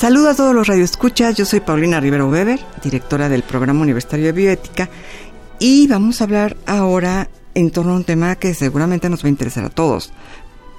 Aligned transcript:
Saludos 0.00 0.30
a 0.30 0.36
todos 0.36 0.54
los 0.54 0.66
radioescuchas, 0.66 1.36
yo 1.36 1.44
soy 1.44 1.60
Paulina 1.60 2.00
Rivero 2.00 2.26
Weber, 2.26 2.58
directora 2.82 3.28
del 3.28 3.42
Programa 3.42 3.82
Universitario 3.82 4.24
de 4.24 4.32
Bioética, 4.32 4.88
y 5.58 5.88
vamos 5.88 6.20
a 6.20 6.24
hablar 6.24 6.56
ahora 6.64 7.28
en 7.54 7.70
torno 7.70 7.92
a 7.92 7.96
un 7.96 8.04
tema 8.04 8.34
que 8.36 8.54
seguramente 8.54 9.10
nos 9.10 9.22
va 9.22 9.26
a 9.26 9.28
interesar 9.28 9.66
a 9.66 9.68
todos. 9.68 10.10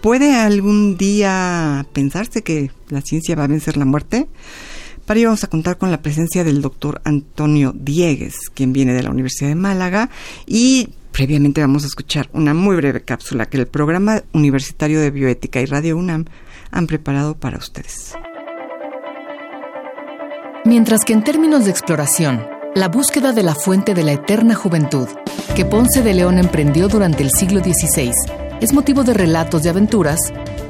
¿Puede 0.02 0.34
algún 0.34 0.98
día 0.98 1.86
pensarse 1.94 2.42
que 2.42 2.72
la 2.90 3.02
ciencia 3.02 3.36
va 3.36 3.44
a 3.44 3.48
vencer 3.48 3.78
la 3.78 3.86
muerte? 3.86 4.28
Para 5.06 5.20
ello 5.20 5.30
vamos 5.30 5.44
a 5.44 5.52
contar 5.52 5.78
con 5.78 5.92
la 5.92 6.02
presencia 6.02 6.44
del 6.44 6.64
doctor 6.64 7.00
Antonio 7.04 7.76
Diegues, 7.78 8.50
quien 8.52 8.74
viene 8.74 8.96
de 8.96 9.04
la 9.04 9.12
Universidad 9.12 9.50
de 9.50 9.56
Málaga, 9.56 10.10
y 10.48 10.96
previamente 11.12 11.62
vamos 11.62 11.84
a 11.84 11.88
escuchar 11.88 12.28
una 12.34 12.56
muy 12.56 12.76
breve 12.76 13.04
cápsula 13.04 13.46
que 13.46 13.58
el 13.58 13.68
Programa 13.68 14.24
Universitario 14.34 15.00
de 15.00 15.12
Bioética 15.12 15.62
y 15.62 15.66
Radio 15.66 15.96
UNAM 15.96 16.26
han 16.72 16.88
preparado 16.88 17.36
para 17.36 17.60
ustedes. 17.60 18.16
Mientras 20.64 21.04
que 21.06 21.14
en 21.14 21.24
términos 21.24 21.66
de 21.66 21.72
exploración, 21.72 22.46
la 22.76 22.88
búsqueda 22.88 23.34
de 23.34 23.42
la 23.42 23.56
fuente 23.56 23.96
de 23.96 24.04
la 24.04 24.12
eterna 24.12 24.54
juventud, 24.54 25.08
que 25.56 25.66
Ponce 25.66 26.04
de 26.04 26.14
León 26.14 26.38
emprendió 26.38 26.88
durante 26.88 27.24
el 27.24 27.32
siglo 27.32 27.62
XVI, 27.62 28.12
es 28.62 28.72
motivo 28.72 29.04
de 29.04 29.16
relatos 29.16 29.64
de 29.64 29.72
aventuras, 29.72 30.20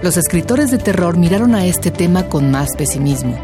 los 0.02 0.16
escritores 0.16 0.72
de 0.72 0.78
terror 0.78 1.17
miraron 1.17 1.56
a 1.56 1.66
este 1.66 1.92
tema 1.92 2.30
con 2.30 2.50
más 2.52 2.69
pesimismo. 2.78 3.38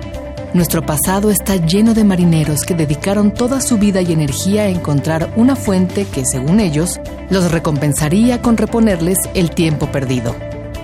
Nuestro 0.53 0.85
pasado 0.85 1.31
está 1.31 1.57
lleno 1.57 1.93
de 1.93 2.05
marineros 2.05 2.61
que 2.61 2.75
dedicaron 2.75 3.33
toda 3.33 3.59
su 3.59 3.77
vida 3.77 4.01
y 4.01 4.13
energía 4.13 4.63
a 4.63 4.69
encontrar 4.69 5.33
una 5.35 5.57
fuente 5.57 6.05
que, 6.05 6.25
según 6.25 6.61
ellos, 6.61 7.01
los 7.29 7.51
recompensaría 7.51 8.41
con 8.41 8.55
reponerles 8.55 9.17
el 9.33 9.51
tiempo 9.51 9.91
perdido. 9.91 10.33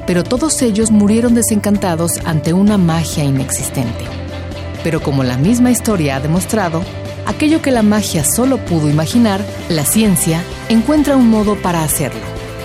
Pero 0.06 0.26
todos 0.26 0.62
ellos 0.62 0.92
murieron 0.92 1.36
desencantados 1.36 2.20
ante 2.26 2.52
una 2.52 2.78
magia 2.78 3.24
inexistente. 3.24 4.23
Pero 4.84 5.02
como 5.02 5.24
la 5.24 5.38
misma 5.38 5.72
historia 5.72 6.18
ha 6.18 6.20
demostrado, 6.20 6.84
aquello 7.26 7.62
que 7.62 7.72
la 7.72 7.84
magia 7.84 8.24
solo 8.24 8.58
pudo 8.58 8.90
imaginar, 8.90 9.42
la 9.70 9.86
ciencia 9.86 10.44
encuentra 10.70 11.16
un 11.16 11.30
modo 11.30 11.56
para 11.56 11.84
hacerlo. 11.84 12.22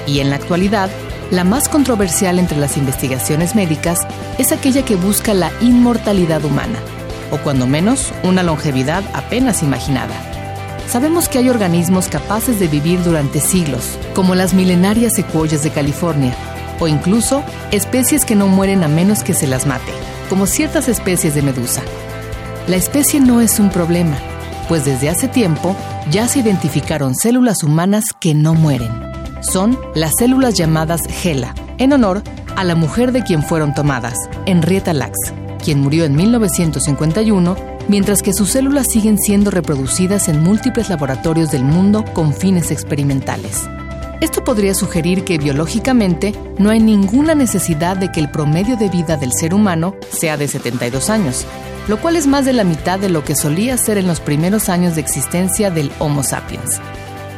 Y 0.06 0.20
en 0.20 0.30
la 0.30 0.36
actualidad, 0.36 0.90
la 1.30 1.44
más 1.44 1.68
controversial 1.68 2.38
entre 2.38 2.58
las 2.58 2.76
investigaciones 2.76 3.54
médicas 3.54 4.00
es 4.38 4.50
aquella 4.50 4.84
que 4.84 4.96
busca 4.96 5.34
la 5.34 5.52
inmortalidad 5.60 6.44
humana, 6.44 6.78
o 7.30 7.36
cuando 7.38 7.66
menos 7.66 8.12
una 8.22 8.42
longevidad 8.42 9.04
apenas 9.12 9.62
imaginada. 9.62 10.14
Sabemos 10.88 11.28
que 11.28 11.36
hay 11.36 11.50
organismos 11.50 12.08
capaces 12.08 12.58
de 12.58 12.66
vivir 12.66 13.04
durante 13.04 13.40
siglos, 13.40 13.98
como 14.14 14.34
las 14.34 14.54
milenarias 14.54 15.12
secuoyas 15.14 15.62
de 15.62 15.70
California, 15.70 16.34
o 16.80 16.88
incluso 16.88 17.42
especies 17.72 18.24
que 18.24 18.34
no 18.34 18.48
mueren 18.48 18.82
a 18.82 18.88
menos 18.88 19.22
que 19.22 19.34
se 19.34 19.46
las 19.46 19.66
mate, 19.66 19.92
como 20.30 20.46
ciertas 20.46 20.88
especies 20.88 21.34
de 21.34 21.42
medusa. 21.42 21.82
La 22.68 22.76
especie 22.76 23.18
no 23.18 23.40
es 23.40 23.58
un 23.58 23.70
problema, 23.70 24.18
pues 24.68 24.84
desde 24.84 25.08
hace 25.08 25.26
tiempo 25.26 25.74
ya 26.10 26.28
se 26.28 26.40
identificaron 26.40 27.14
células 27.14 27.62
humanas 27.62 28.04
que 28.20 28.34
no 28.34 28.52
mueren. 28.52 28.90
Son 29.40 29.78
las 29.94 30.12
células 30.18 30.52
llamadas 30.52 31.00
GELA, 31.08 31.54
en 31.78 31.94
honor 31.94 32.22
a 32.56 32.64
la 32.64 32.74
mujer 32.74 33.12
de 33.12 33.24
quien 33.24 33.42
fueron 33.42 33.72
tomadas, 33.72 34.18
Henrietta 34.44 34.92
Lacks, 34.92 35.32
quien 35.64 35.80
murió 35.80 36.04
en 36.04 36.14
1951, 36.14 37.56
mientras 37.88 38.20
que 38.20 38.34
sus 38.34 38.50
células 38.50 38.86
siguen 38.92 39.16
siendo 39.16 39.50
reproducidas 39.50 40.28
en 40.28 40.42
múltiples 40.42 40.90
laboratorios 40.90 41.50
del 41.50 41.64
mundo 41.64 42.04
con 42.12 42.34
fines 42.34 42.70
experimentales. 42.70 43.66
Esto 44.20 44.44
podría 44.44 44.74
sugerir 44.74 45.24
que 45.24 45.38
biológicamente 45.38 46.34
no 46.58 46.68
hay 46.68 46.80
ninguna 46.80 47.34
necesidad 47.34 47.96
de 47.96 48.12
que 48.12 48.20
el 48.20 48.30
promedio 48.30 48.76
de 48.76 48.90
vida 48.90 49.16
del 49.16 49.32
ser 49.32 49.54
humano 49.54 49.94
sea 50.10 50.36
de 50.36 50.48
72 50.48 51.08
años, 51.08 51.46
lo 51.88 51.98
cual 52.00 52.16
es 52.16 52.26
más 52.26 52.44
de 52.44 52.52
la 52.52 52.64
mitad 52.64 52.98
de 52.98 53.08
lo 53.08 53.24
que 53.24 53.34
solía 53.34 53.76
ser 53.78 53.98
en 53.98 54.06
los 54.06 54.20
primeros 54.20 54.68
años 54.68 54.94
de 54.94 55.00
existencia 55.00 55.70
del 55.70 55.90
Homo 55.98 56.22
sapiens. 56.22 56.80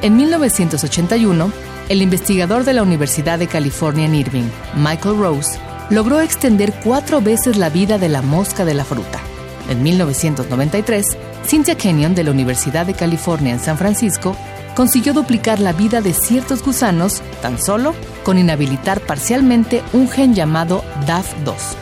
En 0.03 0.16
1981, 0.16 1.53
el 1.88 2.03
investigador 2.03 2.65
de 2.65 2.72
la 2.72 2.83
Universidad 2.83 3.38
de 3.38 3.47
California 3.47 4.06
en 4.06 4.15
Irving, 4.15 4.49
Michael 4.77 5.19
Rose, 5.19 5.59
logró 5.88 6.21
extender 6.21 6.72
cuatro 6.84 7.21
veces 7.21 7.56
la 7.56 7.71
vida 7.71 7.99
de 7.99 8.09
la 8.09 8.22
mosca 8.22 8.65
de 8.65 8.75
la 8.75 8.84
fruta. 8.84 9.21
En 9.69 9.83
1993, 9.83 11.06
Cynthia 11.47 11.77
Kenyon 11.77 12.15
de 12.15 12.25
la 12.25 12.32
Universidad 12.32 12.87
de 12.87 12.94
California 12.94 13.53
en 13.53 13.61
San 13.61 13.78
Francisco 13.78 14.37
consiguió 14.75 15.12
duplicar 15.12 15.61
la 15.61 15.72
vida 15.72 16.00
de 16.00 16.12
ciertos 16.12 16.62
gusanos 16.62 17.22
tan 17.41 17.61
solo 17.61 17.94
con 18.25 18.38
inhabilitar 18.38 19.00
parcialmente 19.00 19.82
un 19.93 20.09
gen 20.09 20.34
llamado 20.34 20.84
DAF2 21.06 21.80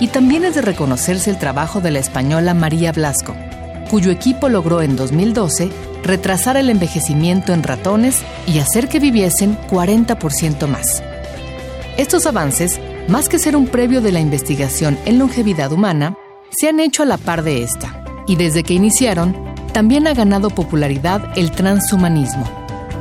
y 0.00 0.08
también 0.08 0.44
es 0.44 0.54
de 0.54 0.62
reconocerse 0.62 1.30
el 1.30 1.38
trabajo 1.38 1.80
de 1.80 1.90
la 1.90 1.98
española 1.98 2.54
María 2.54 2.92
Blasco, 2.92 3.34
cuyo 3.90 4.10
equipo 4.10 4.48
logró 4.48 4.82
en 4.82 4.96
2012 4.96 5.70
retrasar 6.02 6.56
el 6.56 6.70
envejecimiento 6.70 7.52
en 7.52 7.62
ratones 7.62 8.22
y 8.46 8.58
hacer 8.58 8.88
que 8.88 9.00
viviesen 9.00 9.56
40% 9.70 10.66
más. 10.66 11.02
Estos 11.96 12.26
avances, 12.26 12.80
más 13.08 13.28
que 13.28 13.38
ser 13.38 13.56
un 13.56 13.66
previo 13.66 14.00
de 14.00 14.12
la 14.12 14.20
investigación 14.20 14.98
en 15.04 15.18
longevidad 15.18 15.72
humana, 15.72 16.16
se 16.50 16.68
han 16.68 16.80
hecho 16.80 17.02
a 17.02 17.06
la 17.06 17.18
par 17.18 17.42
de 17.42 17.62
esta, 17.62 18.04
y 18.26 18.36
desde 18.36 18.62
que 18.62 18.74
iniciaron, 18.74 19.36
también 19.72 20.06
ha 20.06 20.14
ganado 20.14 20.50
popularidad 20.50 21.22
el 21.36 21.50
transhumanismo. 21.50 22.48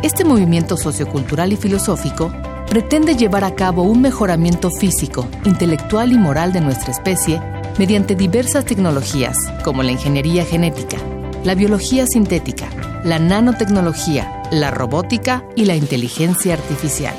Este 0.02 0.25
movimiento 0.25 0.75
sociocultural 0.75 1.54
y 1.54 1.56
filosófico 1.56 2.31
pretende 2.73 3.16
llevar 3.16 3.44
a 3.44 3.53
cabo 3.53 3.84
un 3.84 4.01
mejoramiento 4.01 4.72
físico, 4.72 5.28
intelectual 5.45 6.11
y 6.11 6.17
moral 6.17 6.51
de 6.53 6.59
nuestra 6.59 6.91
especie 6.91 7.39
mediante 7.78 8.16
diversas 8.16 8.66
tecnologías 8.66 9.38
como 9.63 9.84
la 9.84 9.91
ingeniería 9.91 10.44
genética, 10.44 10.97
la 11.44 11.53
biología 11.53 12.07
sintética, 12.07 12.67
la 13.03 13.19
nanotecnología, 13.19 14.41
la 14.50 14.72
robótica 14.72 15.45
y 15.56 15.66
la 15.66 15.75
inteligencia 15.75 16.56
artificial. 16.56 17.13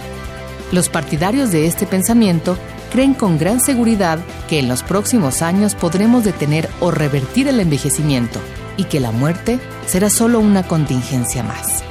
Los 0.73 0.89
partidarios 0.89 1.53
de 1.53 1.69
este 1.69 1.87
pensamiento 1.87 2.59
creen 2.91 3.15
con 3.15 3.39
gran 3.39 3.61
seguridad 3.61 4.19
que 4.49 4.59
en 4.59 4.67
los 4.67 4.83
próximos 4.83 5.41
años 5.41 5.77
podremos 5.77 6.25
detener 6.25 6.69
o 6.81 6.91
revertir 6.91 7.47
el 7.47 7.61
envejecimiento 7.61 8.41
y 8.77 8.87
que 8.87 8.99
la 8.99 9.13
muerte 9.13 9.61
será 9.87 10.11
solo 10.11 10.41
una 10.41 10.65
contingencia 10.65 11.45
más. 11.45 11.85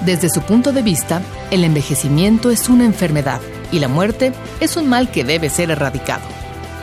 Desde 0.00 0.30
su 0.30 0.42
punto 0.42 0.72
de 0.72 0.82
vista, 0.82 1.22
el 1.50 1.64
envejecimiento 1.64 2.50
es 2.50 2.68
una 2.68 2.84
enfermedad 2.84 3.40
y 3.72 3.80
la 3.80 3.88
muerte 3.88 4.32
es 4.60 4.76
un 4.76 4.88
mal 4.88 5.10
que 5.10 5.24
debe 5.24 5.50
ser 5.50 5.70
erradicado. 5.70 6.22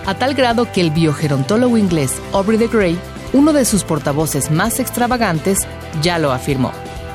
A 0.06 0.16
tal 0.16 0.34
grado 0.34 0.72
que 0.72 0.82
el 0.82 0.92
biogerontólogo 0.92 1.78
inglés 1.78 2.14
Aubrey 2.34 2.58
de 2.58 2.68
Grey, 2.68 3.00
uno 3.34 3.54
de 3.54 3.66
sus 3.66 3.84
portavoces 3.84 4.52
más 4.52 4.80
extravagantes, 4.80 5.60
ya 6.02 6.20
lo 6.20 6.32
afirmó. 6.32 6.72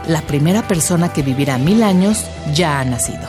La 0.08 0.22
primera 0.22 0.66
persona 0.66 1.12
que 1.12 1.22
vivirá 1.22 1.58
mil 1.58 1.82
años 1.82 2.24
ya 2.54 2.80
ha 2.80 2.84
nacido. 2.84 3.28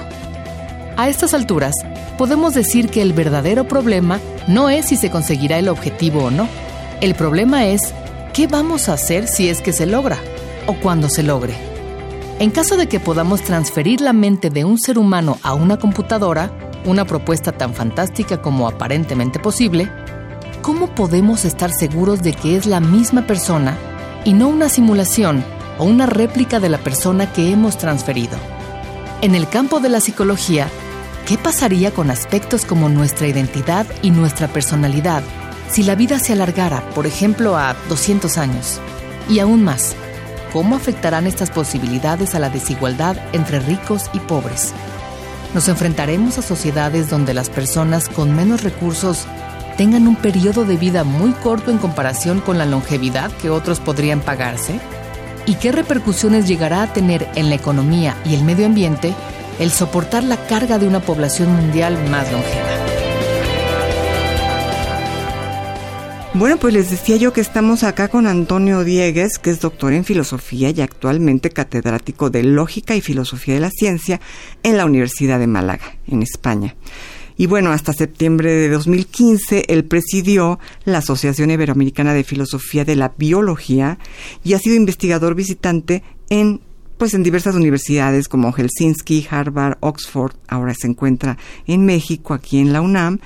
A 0.97 1.09
estas 1.09 1.34
alturas, 1.34 1.76
podemos 2.17 2.53
decir 2.53 2.90
que 2.90 3.02
el 3.02 3.14
verdadero 3.14 3.66
problema 3.67 4.20
no 4.47 4.70
es 4.70 4.88
si 4.88 4.96
se 4.96 5.12
conseguirá 5.12 5.59
el 5.59 5.67
objetivo 5.67 6.26
o 6.26 6.32
no. 6.32 6.47
El 7.02 7.16
problema 7.16 7.66
es 7.66 7.94
qué 8.34 8.47
vamos 8.47 8.88
a 8.88 8.94
hacer 8.94 9.28
si 9.28 9.50
es 9.50 9.62
que 9.62 9.74
se 9.74 9.85
logra 9.85 10.17
o 10.67 10.74
cuando 10.76 11.09
se 11.09 11.24
logre. 11.24 11.71
En 12.41 12.49
caso 12.49 12.76
de 12.76 12.88
que 12.88 12.99
podamos 12.99 13.43
transferir 13.43 14.02
la 14.02 14.14
mente 14.14 14.49
de 14.49 14.66
un 14.66 14.79
ser 14.79 14.97
humano 14.97 15.38
a 15.43 15.53
una 15.53 15.78
computadora, 15.78 16.52
una 16.85 17.05
propuesta 17.05 17.52
tan 17.52 17.76
fantástica 17.76 18.41
como 18.41 18.67
aparentemente 18.67 19.38
posible, 19.38 19.91
¿cómo 20.64 20.88
podemos 20.96 21.46
estar 21.46 21.72
seguros 21.72 22.23
de 22.23 22.34
que 22.34 22.58
es 22.58 22.66
la 22.66 22.79
misma 22.79 23.28
persona 23.28 23.78
y 24.26 24.34
no 24.34 24.47
una 24.47 24.70
simulación 24.70 25.46
o 25.78 25.84
una 25.84 26.08
réplica 26.08 26.59
de 26.59 26.70
la 26.70 26.79
persona 26.79 27.32
que 27.32 27.52
hemos 27.52 27.78
transferido? 27.78 28.40
En 29.22 29.35
el 29.35 29.47
campo 29.47 29.79
de 29.79 29.90
la 29.90 29.99
psicología, 29.99 30.67
¿qué 31.28 31.38
pasaría 31.38 31.91
con 31.91 32.09
aspectos 32.09 32.66
como 32.66 32.90
nuestra 32.90 33.28
identidad 33.28 33.85
y 34.02 34.09
nuestra 34.09 34.47
personalidad 34.47 35.22
si 35.70 35.84
la 35.84 35.93
vida 35.93 36.17
se 36.17 36.34
alargara, 36.34 36.82
por 36.96 37.05
ejemplo, 37.05 37.55
a 37.55 37.76
200 37.88 38.40
años? 38.40 38.79
Y 39.29 39.38
aún 39.38 39.64
más, 39.64 39.96
¿Cómo 40.52 40.76
afectarán 40.76 41.28
estas 41.28 41.50
posibilidades 41.50 42.36
a 42.36 42.40
la 42.40 42.50
desigualdad 42.50 43.16
entre 43.32 43.59
ricos 43.59 44.09
y 44.14 44.20
pobres? 44.20 44.74
Nos 45.53 45.70
enfrentaremos 45.70 46.38
a 46.38 46.42
sociedades 46.42 47.09
donde 47.09 47.34
las 47.34 47.50
personas 47.50 48.09
con 48.09 48.36
menos 48.36 48.62
recursos 48.62 49.26
tengan 49.78 50.08
un 50.08 50.18
periodo 50.18 50.66
de 50.66 50.76
vida 50.76 51.06
muy 51.06 51.32
corto 51.32 51.72
en 51.72 51.78
comparación 51.78 52.42
con 52.42 52.58
la 52.58 52.66
longevidad 52.66 53.32
que 53.32 53.50
otros 53.50 53.80
podrían 53.80 54.20
pagarse? 54.20 54.80
¿Y 55.46 55.56
qué 55.56 55.72
repercusiones 55.72 56.48
llegará 56.48 56.84
a 56.84 56.94
tener 56.94 57.30
en 57.36 57.50
la 57.50 57.56
economía 57.56 58.16
y 58.26 58.36
el 58.36 58.44
medio 58.44 58.66
ambiente 58.66 59.14
el 59.58 59.72
soportar 59.72 60.24
la 60.24 60.38
carga 60.38 60.78
de 60.80 60.88
una 60.88 61.00
población 61.00 61.56
mundial 61.56 61.98
más 62.09 62.30
longeva? 62.32 62.91
Bueno, 66.33 66.57
pues 66.57 66.73
les 66.73 66.89
decía 66.89 67.17
yo 67.17 67.33
que 67.33 67.41
estamos 67.41 67.83
acá 67.83 68.07
con 68.07 68.25
Antonio 68.25 68.85
Diegues, 68.85 69.37
que 69.37 69.49
es 69.49 69.59
doctor 69.59 69.91
en 69.91 70.05
filosofía 70.05 70.69
y 70.69 70.79
actualmente 70.79 71.49
catedrático 71.49 72.29
de 72.29 72.43
Lógica 72.43 72.95
y 72.95 73.01
Filosofía 73.01 73.55
de 73.55 73.59
la 73.59 73.69
Ciencia 73.69 74.22
en 74.63 74.78
la 74.78 74.85
Universidad 74.85 75.39
de 75.39 75.47
Málaga, 75.47 75.97
en 76.07 76.23
España. 76.23 76.75
Y 77.35 77.47
bueno, 77.47 77.72
hasta 77.72 77.91
septiembre 77.91 78.53
de 78.53 78.69
2015 78.69 79.66
él 79.67 79.83
presidió 79.83 80.57
la 80.85 80.99
Asociación 80.99 81.51
Iberoamericana 81.51 82.13
de 82.13 82.23
Filosofía 82.23 82.85
de 82.85 82.95
la 82.95 83.11
Biología 83.17 83.99
y 84.41 84.53
ha 84.53 84.59
sido 84.59 84.78
investigador 84.78 85.35
visitante 85.35 86.01
en 86.29 86.61
pues 87.01 87.16
en 87.16 87.23
diversas 87.23 87.55
universidades 87.55 88.28
como 88.28 88.51
Helsinki, 88.51 89.25
Harvard, 89.28 89.79
Oxford, 89.79 90.35
ahora 90.47 90.75
se 90.75 90.85
encuentra 90.85 91.35
en 91.66 91.83
México, 91.83 92.35
aquí 92.35 92.59
en 92.59 92.73
la 92.73 92.81
UNAM, 92.81 93.19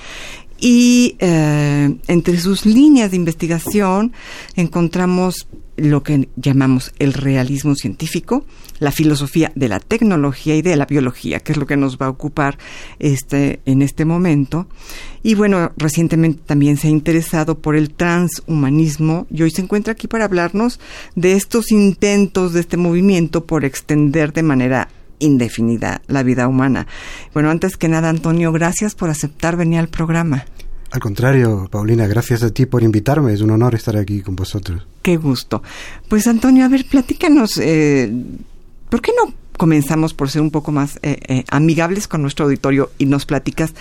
y 0.59 1.15
eh, 1.19 1.95
entre 2.07 2.39
sus 2.39 2.65
líneas 2.65 3.11
de 3.11 3.17
investigación 3.17 4.13
encontramos 4.55 5.47
lo 5.77 6.03
que 6.03 6.29
llamamos 6.37 6.93
el 6.99 7.13
realismo 7.13 7.75
científico, 7.75 8.45
la 8.79 8.91
filosofía 8.91 9.51
de 9.55 9.67
la 9.67 9.79
tecnología 9.79 10.55
y 10.55 10.61
de 10.61 10.75
la 10.77 10.85
biología, 10.85 11.39
que 11.39 11.51
es 11.51 11.57
lo 11.57 11.65
que 11.65 11.75
nos 11.75 11.97
va 11.97 12.05
a 12.05 12.09
ocupar 12.09 12.57
este, 12.99 13.59
en 13.65 13.81
este 13.81 14.05
momento. 14.05 14.67
Y 15.21 15.35
bueno, 15.35 15.71
recientemente 15.75 16.41
también 16.45 16.77
se 16.77 16.87
ha 16.87 16.91
interesado 16.91 17.59
por 17.59 17.75
el 17.75 17.93
transhumanismo 17.93 19.27
y 19.29 19.43
hoy 19.43 19.51
se 19.51 19.61
encuentra 19.61 19.93
aquí 19.93 20.07
para 20.07 20.25
hablarnos 20.25 20.79
de 21.15 21.33
estos 21.33 21.71
intentos 21.71 22.53
de 22.53 22.61
este 22.61 22.77
movimiento 22.77 23.45
por 23.45 23.65
extender 23.65 24.31
de 24.31 24.43
manera 24.43 24.87
indefinida 25.19 26.01
la 26.07 26.23
vida 26.23 26.47
humana. 26.47 26.87
Bueno, 27.33 27.49
antes 27.49 27.77
que 27.77 27.87
nada, 27.87 28.09
Antonio, 28.09 28.51
gracias 28.51 28.95
por 28.95 29.09
aceptar 29.09 29.55
venir 29.55 29.79
al 29.79 29.89
programa. 29.89 30.45
Al 30.91 31.01
contrario, 31.01 31.67
Paulina, 31.69 32.07
gracias 32.07 32.43
a 32.43 32.51
ti 32.51 32.65
por 32.65 32.81
invitarme. 32.81 33.33
Es 33.33 33.41
un 33.41 33.51
honor 33.51 33.75
estar 33.75 33.97
aquí 33.97 34.21
con 34.21 34.35
vosotros. 34.35 34.87
Qué 35.01 35.17
gusto. 35.17 35.61
Pues 36.07 36.25
Antonio, 36.25 36.63
a 36.63 36.69
ver, 36.69 36.85
platícanos, 36.85 37.57
eh, 37.57 38.09
¿por 38.89 39.01
qué 39.01 39.11
no 39.17 39.33
comenzamos 39.57 40.13
por 40.13 40.29
ser 40.29 40.41
un 40.41 40.51
poco 40.51 40.71
más 40.71 40.97
eh, 41.01 41.19
eh, 41.27 41.43
amigables 41.49 42.07
con 42.07 42.21
nuestro 42.21 42.45
auditorio 42.45 42.91
y 42.97 43.07
nos 43.07 43.25
platicas 43.25 43.73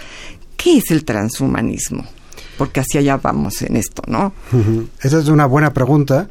qué 0.57 0.79
es 0.79 0.91
el 0.91 1.05
transhumanismo? 1.05 2.05
Porque 2.59 2.81
así 2.81 2.99
allá 2.99 3.17
vamos 3.19 3.63
en 3.63 3.77
esto, 3.77 4.03
¿no? 4.07 4.33
Esa 5.01 5.19
es 5.19 5.29
una 5.29 5.47
buena 5.47 5.73
pregunta. 5.73 6.29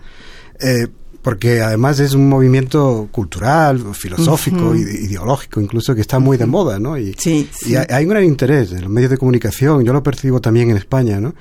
Porque 1.23 1.61
además 1.61 1.99
es 1.99 2.13
un 2.13 2.29
movimiento 2.29 3.07
cultural, 3.11 3.81
filosófico, 3.95 4.75
ideológico, 4.75 5.61
incluso 5.61 5.95
que 5.95 6.01
está 6.01 6.19
muy 6.19 6.37
de 6.37 6.45
moda, 6.45 6.79
¿no? 6.79 6.97
Y, 6.97 7.15
sí, 7.17 7.49
y 7.65 7.75
hay, 7.75 8.03
un 8.03 8.09
gran 8.09 8.25
interés 8.25 8.73
en 8.73 8.81
los 8.81 8.89
medios 8.91 9.09
de 9.09 9.17
comunicación, 9.17 9.83
yo 9.83 9.93
lo 9.93 10.03
percibo 10.03 10.41
también 10.41 10.69
en 10.69 10.77
España, 10.77 11.21
¿no? 11.21 11.33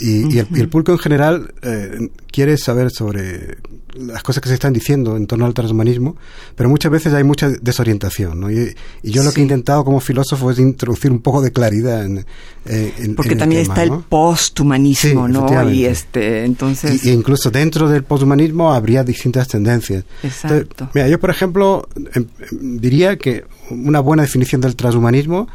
Y, 0.00 0.38
el, 0.38 0.68
público 0.68 0.92
en 0.92 0.98
general 0.98 1.54
eh, 1.62 2.10
quiere 2.30 2.56
saber 2.56 2.90
sobre 2.90 3.58
las 3.96 4.22
cosas 4.22 4.40
que 4.40 4.48
se 4.48 4.54
están 4.54 4.72
diciendo 4.72 5.16
en 5.16 5.26
torno 5.26 5.44
al 5.44 5.54
transhumanismo, 5.54 6.16
pero 6.54 6.68
muchas 6.68 6.92
veces 6.92 7.12
hay 7.14 7.24
mucha 7.24 7.48
desorientación. 7.48 8.38
¿no? 8.38 8.50
Y, 8.50 8.76
yo 9.02 9.24
lo 9.24 9.32
que 9.32 9.40
he 9.40 9.42
intentado 9.42 9.84
como 9.84 9.98
filósofo 9.98 10.50
es 10.50 10.58
introducir 10.60 11.10
un 11.10 11.20
poco 11.20 11.42
de 11.42 11.50
claridad 11.50 12.04
en, 12.04 12.24
en 12.66 13.14
Porque 13.16 13.34
también 13.34 13.62
está 13.62 13.82
el 13.82 13.90
posthumanismo, 14.08 15.26
¿no? 15.26 15.68
Y 15.70 15.84
este, 15.84 16.44
entonces... 16.44 17.04
Y, 17.04 17.10
incluso 17.10 17.50
dentro 17.50 17.88
del 17.88 18.04
posthumanismo 18.04 18.72
habría 18.72 19.02
distintas 19.02 19.48
tendencias. 19.48 20.04
Exacto. 20.22 20.90
mira, 20.94 21.08
yo 21.08 21.18
por 21.18 21.30
ejemplo 21.30 21.88
em, 22.14 22.26
em, 22.52 22.78
diría 22.78 23.16
que 23.16 23.44
una 23.70 24.00
buena 24.00 24.22
definición 24.22 24.60
del 24.60 24.76
transhumanismo 24.76 25.48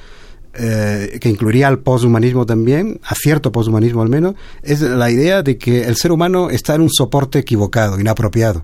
eh, 0.56 1.18
que 1.20 1.30
incluiría 1.30 1.68
al 1.68 1.80
poshumanismo 1.80 2.46
también, 2.46 3.00
a 3.04 3.16
cierto 3.16 3.52
poshumanismo 3.52 4.02
al 4.02 4.10
menos, 4.10 4.36
es 4.62 4.82
la 4.82 5.10
idea 5.10 5.42
de 5.42 5.58
que 5.58 5.86
el 5.86 5.96
ser 5.96 6.12
humano 6.12 6.50
está 6.50 6.76
en 6.76 6.82
un 6.82 6.90
soporte 6.92 7.40
equivocado, 7.40 8.00
inapropiado. 8.00 8.64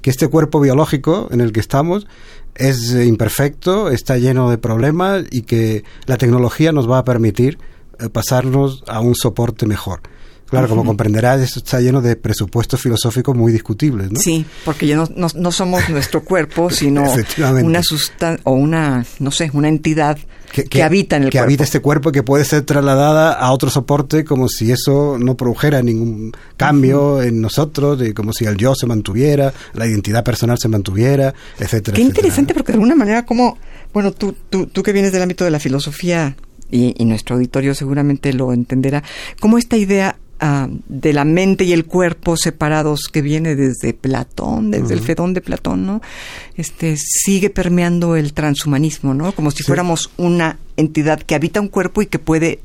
Que 0.00 0.10
este 0.10 0.28
cuerpo 0.28 0.60
biológico 0.60 1.28
en 1.30 1.40
el 1.40 1.52
que 1.52 1.60
estamos 1.60 2.06
es 2.54 2.94
imperfecto, 2.94 3.90
está 3.90 4.16
lleno 4.16 4.48
de 4.48 4.58
problemas 4.58 5.24
y 5.30 5.42
que 5.42 5.84
la 6.06 6.18
tecnología 6.18 6.72
nos 6.72 6.88
va 6.88 6.98
a 6.98 7.04
permitir 7.04 7.58
eh, 7.98 8.08
pasarnos 8.08 8.84
a 8.86 9.00
un 9.00 9.14
soporte 9.14 9.66
mejor. 9.66 10.00
Claro, 10.54 10.68
como 10.68 10.84
comprenderás, 10.84 11.40
esto 11.40 11.60
está 11.60 11.80
lleno 11.80 12.00
de 12.00 12.16
presupuestos 12.16 12.80
filosóficos 12.80 13.36
muy 13.36 13.52
discutibles, 13.52 14.10
¿no? 14.10 14.20
Sí, 14.20 14.44
porque 14.64 14.86
ya 14.86 14.96
no, 14.96 15.06
no, 15.14 15.52
somos 15.52 15.88
nuestro 15.90 16.24
cuerpo, 16.24 16.70
sino 16.70 17.04
una 17.62 17.82
sustancia 17.82 18.40
o 18.44 18.52
una, 18.52 19.04
no 19.18 19.30
sé, 19.30 19.50
una 19.52 19.68
entidad 19.68 20.18
que, 20.62 20.82
habita 20.82 21.16
en 21.16 21.24
el 21.24 21.30
que 21.30 21.38
habita 21.40 21.64
este 21.64 21.80
cuerpo 21.80 22.10
y 22.10 22.12
que 22.12 22.22
puede 22.22 22.44
ser 22.44 22.62
trasladada 22.62 23.32
a 23.32 23.52
otro 23.52 23.70
soporte 23.70 24.24
como 24.24 24.48
si 24.48 24.70
eso 24.70 25.18
no 25.18 25.36
produjera 25.36 25.82
ningún 25.82 26.32
cambio 26.56 27.22
en 27.22 27.40
nosotros, 27.40 28.00
y 28.06 28.12
como 28.12 28.32
si 28.32 28.44
el 28.44 28.56
yo 28.56 28.74
se 28.74 28.86
mantuviera, 28.86 29.52
la 29.72 29.86
identidad 29.86 30.22
personal 30.22 30.58
se 30.58 30.68
mantuviera, 30.68 31.34
etcétera. 31.58 31.96
Qué 31.96 32.02
interesante, 32.02 32.54
porque 32.54 32.72
de 32.72 32.76
alguna 32.76 32.94
manera, 32.94 33.24
como, 33.24 33.58
bueno, 33.92 34.12
tú, 34.12 34.34
tú, 34.48 34.66
tú 34.66 34.82
que 34.82 34.92
vienes 34.92 35.12
del 35.12 35.22
ámbito 35.22 35.44
de 35.44 35.50
la 35.50 35.58
filosofía 35.58 36.36
y, 36.70 36.94
y, 36.96 37.04
nuestro 37.04 37.36
auditorio 37.36 37.74
seguramente 37.74 38.32
lo 38.32 38.52
entenderá, 38.52 39.02
como 39.40 39.58
esta 39.58 39.76
idea 39.76 40.16
Ah, 40.40 40.68
de 40.88 41.12
la 41.12 41.24
mente 41.24 41.62
y 41.62 41.72
el 41.72 41.84
cuerpo 41.86 42.36
separados 42.36 43.02
que 43.10 43.22
viene 43.22 43.54
desde 43.54 43.94
Platón, 43.94 44.72
desde 44.72 44.92
el 44.92 45.00
Fedón 45.00 45.32
de 45.32 45.40
Platón, 45.40 45.86
¿no? 45.86 46.02
Este 46.56 46.96
sigue 46.98 47.50
permeando 47.50 48.16
el 48.16 48.32
transhumanismo, 48.34 49.14
¿no? 49.14 49.30
Como 49.30 49.52
si 49.52 49.62
fuéramos 49.62 50.10
una 50.16 50.58
entidad 50.76 51.20
que 51.20 51.36
habita 51.36 51.60
un 51.60 51.68
cuerpo 51.68 52.02
y 52.02 52.06
que 52.06 52.18
puede 52.18 52.58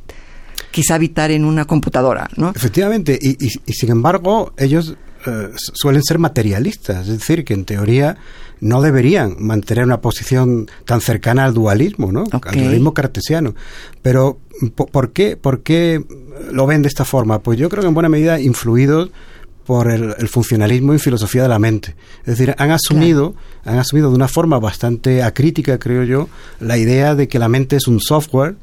quizá 0.72 0.96
habitar 0.96 1.30
en 1.30 1.46
una 1.46 1.66
computadora, 1.66 2.28
¿no? 2.38 2.52
Efectivamente, 2.56 3.18
y, 3.22 3.38
y, 3.40 3.74
sin 3.74 3.92
embargo, 3.92 4.52
ellos 4.58 4.98
eh, 5.28 5.50
suelen 5.56 6.04
ser 6.04 6.18
materialistas, 6.18 7.08
es 7.08 7.20
decir, 7.20 7.46
que 7.46 7.54
en 7.54 7.66
teoría 7.66 8.18
no 8.62 8.82
deberían 8.82 9.36
mantener 9.40 9.86
una 9.86 10.02
posición 10.02 10.70
tan 10.86 11.02
cercana 11.02 11.46
al 11.46 11.54
dualismo, 11.54 12.12
¿no? 12.12 12.26
Al 12.32 12.56
dualismo 12.56 12.94
cartesiano. 12.94 13.56
Pero 14.02 14.40
¿por 14.76 15.12
qué, 15.12 15.38
¿por 15.38 15.62
qué 15.62 16.04
lo 16.52 16.66
ven 16.68 16.82
de 16.82 16.88
esta 16.88 17.06
forma? 17.06 17.40
Pues 17.40 17.58
yo 17.58 17.70
creo 17.70 17.82
que 17.82 17.88
en 17.88 17.94
buena 17.94 18.10
medida 18.10 18.40
influidos 18.40 19.12
por 19.70 19.92
el, 19.92 20.28
funcionalismo 20.28 20.96
y 20.96 21.00
filosofía 21.00 21.44
de 21.44 21.48
la 21.48 21.60
mente. 21.60 21.96
Es 22.22 22.38
decir, 22.38 22.56
han 22.58 22.72
asumido, 22.72 23.36
han 23.64 23.78
asumido 23.78 24.10
de 24.10 24.16
una 24.16 24.28
forma 24.28 24.58
bastante 24.58 25.22
acrítica, 25.22 25.78
creo 25.78 26.04
yo, 26.04 26.28
la 26.60 26.80
idea 26.80 27.14
de 27.14 27.28
que 27.28 27.38
la 27.38 27.50
mente 27.50 27.76
es 27.76 27.88
un 27.88 28.00
software 28.00 28.56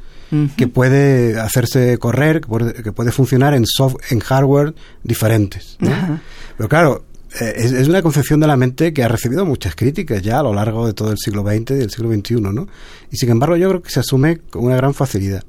que 0.56 0.66
puede 0.66 1.38
hacerse 1.38 1.98
correr, 1.98 2.40
que 2.40 2.90
puede, 2.90 3.12
funcionar 3.12 3.54
en, 3.54 3.66
soft, 3.66 3.94
en 4.10 4.18
hardware 4.18 4.74
diferentes. 5.04 5.78
Pero 5.78 6.68
claro, 6.68 7.04
eh, 7.40 7.54
es, 7.56 7.88
una 7.88 8.02
concepción 8.02 8.40
de 8.40 8.46
la 8.46 8.56
mente 8.56 8.92
que 8.92 9.02
ha 9.02 9.08
recibido 9.08 9.44
muchas 9.44 9.74
críticas 9.74 10.22
ya 10.22 10.40
a 10.40 10.42
lo 10.42 10.54
largo 10.54 10.86
de 10.86 10.94
todo 10.94 11.10
el 11.10 11.18
siglo 11.18 11.42
XX 11.42 11.72
y 11.72 11.74
del 11.74 11.90
siglo 11.90 12.12
XXI, 12.12 12.40
¿no? 12.40 12.66
Y 13.10 13.16
sin 13.16 13.30
embargo 13.30 13.56
yo 13.56 13.68
creo 13.68 13.82
que 13.82 13.90
se 13.90 14.00
asume 14.00 14.38
con 14.38 14.64
una 14.64 14.76
gran 14.76 14.94
facilidad. 14.94 15.42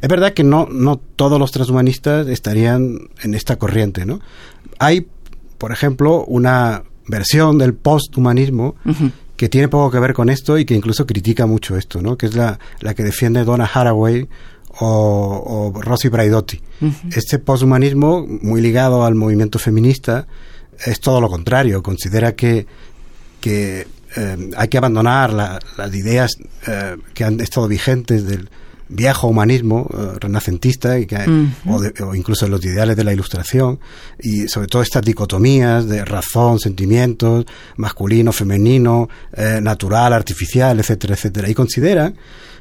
Es 0.00 0.08
verdad 0.08 0.32
que 0.32 0.44
no, 0.44 0.66
no 0.70 0.96
todos 0.96 1.38
los 1.38 1.50
transhumanistas 1.50 2.26
estarían 2.28 3.08
en 3.22 3.34
esta 3.34 3.56
corriente, 3.56 4.04
¿no? 4.04 4.20
Hay, 4.78 5.06
por 5.58 5.72
ejemplo, 5.72 6.24
una 6.24 6.82
versión 7.06 7.58
del 7.58 7.74
posthumanismo 7.74 8.76
que 9.36 9.48
tiene 9.48 9.68
poco 9.68 9.90
que 9.90 9.98
ver 9.98 10.14
con 10.14 10.28
esto 10.30 10.58
y 10.58 10.64
que 10.64 10.74
incluso 10.74 11.06
critica 11.06 11.46
mucho 11.46 11.76
esto, 11.76 12.02
¿no? 12.02 12.16
Que 12.16 12.26
es 12.26 12.34
la, 12.34 12.58
la 12.80 12.94
que 12.94 13.02
defiende 13.02 13.44
Donna 13.44 13.68
Haraway 13.72 14.28
o, 14.80 15.72
o 15.74 15.80
Rossi 15.80 16.08
Braidotti. 16.08 16.60
Este 17.12 17.38
posthumanismo, 17.38 18.26
muy 18.26 18.60
ligado 18.60 19.04
al 19.04 19.14
movimiento 19.14 19.58
feminista, 19.58 20.26
es 20.84 21.00
todo 21.00 21.20
lo 21.20 21.28
contrario. 21.28 21.82
Considera 21.82 22.34
que, 22.34 22.66
que 23.40 23.86
eh, 24.16 24.50
hay 24.56 24.68
que 24.68 24.78
abandonar 24.78 25.32
las 25.32 25.94
ideas 25.94 26.32
eh, 26.66 26.96
que 27.14 27.24
han 27.24 27.40
estado 27.40 27.68
vigentes 27.68 28.26
del 28.26 28.48
viejo 28.90 29.28
humanismo 29.28 29.86
eh, 29.92 30.18
renacentista 30.18 30.98
y 30.98 31.04
que, 31.04 31.18
o, 31.66 32.14
incluso 32.14 32.48
los 32.48 32.64
ideales 32.64 32.96
de 32.96 33.04
la 33.04 33.12
ilustración 33.12 33.78
y 34.18 34.48
sobre 34.48 34.66
todo 34.66 34.80
estas 34.80 35.02
dicotomías 35.02 35.86
de 35.86 36.06
razón, 36.06 36.58
sentimientos, 36.58 37.44
masculino, 37.76 38.32
femenino, 38.32 39.08
natural, 39.60 40.14
artificial, 40.14 40.80
etcétera, 40.80 41.14
etcétera. 41.14 41.50
Y 41.50 41.54
considera 41.54 42.14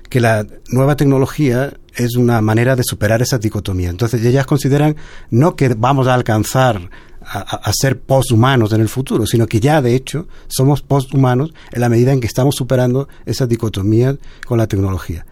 que 0.09 0.19
la 0.19 0.45
nueva 0.69 0.95
tecnología 0.95 1.73
es 1.95 2.15
una 2.15 2.41
manera 2.41 2.75
de 2.75 2.83
superar 2.83 3.21
esa 3.21 3.37
dicotomía. 3.37 3.89
Entonces 3.89 4.23
ellas 4.23 4.45
consideran 4.45 4.95
no 5.29 5.55
que 5.55 5.69
vamos 5.69 6.07
a 6.07 6.13
alcanzar 6.13 6.89
a, 7.29 7.71
ser 7.73 7.99
posthumanos 7.99 8.71
en 8.73 8.81
el 8.81 8.89
futuro, 8.89 9.25
sino 9.25 9.47
que 9.47 9.59
ya 9.59 9.81
de 9.81 9.95
hecho 9.95 10.27
somos 10.47 10.81
posthumanos 10.81 11.53
en 11.71 11.81
la 11.81 11.89
medida 11.89 12.13
en 12.13 12.21
que 12.21 12.27
estamos 12.27 12.55
superando 12.55 13.07
esa 13.25 13.47
dicotomía 13.47 14.15
con 14.45 14.57
la 14.57 14.67
tecnología. 14.67 15.25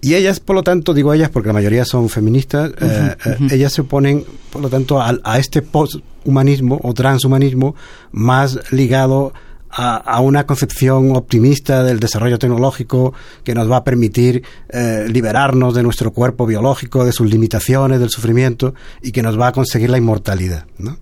Y 0.00 0.14
ellas, 0.14 0.40
por 0.40 0.54
lo 0.54 0.62
tanto, 0.62 0.94
digo 0.94 1.12
ellas 1.12 1.30
porque 1.30 1.48
la 1.48 1.54
mayoría 1.54 1.84
son 1.84 2.08
feministas, 2.08 2.70
eh, 2.80 3.16
eh, 3.24 3.36
ellas 3.50 3.72
se 3.72 3.80
oponen, 3.80 4.24
por 4.50 4.62
lo 4.62 4.68
tanto, 4.68 5.00
a, 5.00 5.18
a 5.24 5.38
este 5.38 5.62
posthumanismo 5.62 6.78
o 6.82 6.94
transhumanismo 6.94 7.74
más 8.12 8.60
ligado 8.70 9.32
a, 9.76 10.20
una 10.20 10.46
concepción 10.46 11.14
optimista 11.16 11.82
del 11.82 12.00
desarrollo 12.00 12.38
tecnológico 12.38 13.12
que 13.44 13.54
nos 13.54 13.70
va 13.70 13.78
a 13.78 13.84
permitir 13.84 14.42
eh, 14.68 15.06
liberarnos 15.08 15.74
de 15.74 15.82
nuestro 15.82 16.12
cuerpo 16.12 16.46
biológico, 16.46 17.04
de 17.04 17.12
sus 17.12 17.28
limitaciones, 17.28 18.00
del 18.00 18.10
sufrimiento 18.10 18.74
y 19.02 19.12
que 19.12 19.22
nos 19.22 19.38
va 19.38 19.48
a 19.48 19.52
conseguir 19.52 19.90
la 19.90 19.98
inmortalidad. 19.98 20.66
¿no? 20.78 20.98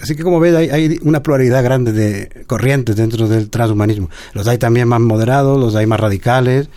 Así 0.00 0.14
que 0.14 0.22
como 0.22 0.38
ves 0.38 0.54
hay, 0.54 0.70
hay, 0.70 0.98
una 1.02 1.22
pluralidad 1.22 1.64
grande 1.64 1.92
de 1.92 2.44
corrientes 2.46 2.96
dentro 2.96 3.28
del 3.28 3.48
transhumanismo. 3.48 4.10
Los 4.34 4.46
hay 4.46 4.58
también 4.58 4.88
más 4.88 5.00
moderados, 5.00 5.58
los 5.58 5.74
hay 5.74 5.86
más 5.86 5.98
radicales. 5.98 6.68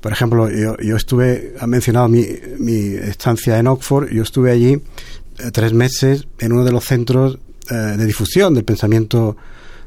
Por 0.00 0.12
ejemplo, 0.12 0.48
yo, 0.50 0.76
yo 0.78 0.96
estuve, 0.96 1.54
ha 1.58 1.66
mencionado 1.66 2.08
mi, 2.08 2.24
mi 2.58 2.94
estancia 2.94 3.58
en 3.58 3.66
Oxford, 3.66 4.10
yo 4.10 4.22
estuve 4.22 4.52
allí 4.52 4.80
eh, 5.38 5.50
tres 5.52 5.72
meses 5.72 6.28
en 6.38 6.52
uno 6.52 6.64
de 6.64 6.72
los 6.72 6.84
centros 6.84 7.38
eh, 7.70 7.74
de 7.74 8.06
difusión 8.06 8.54
del 8.54 8.64
pensamiento 8.64 9.36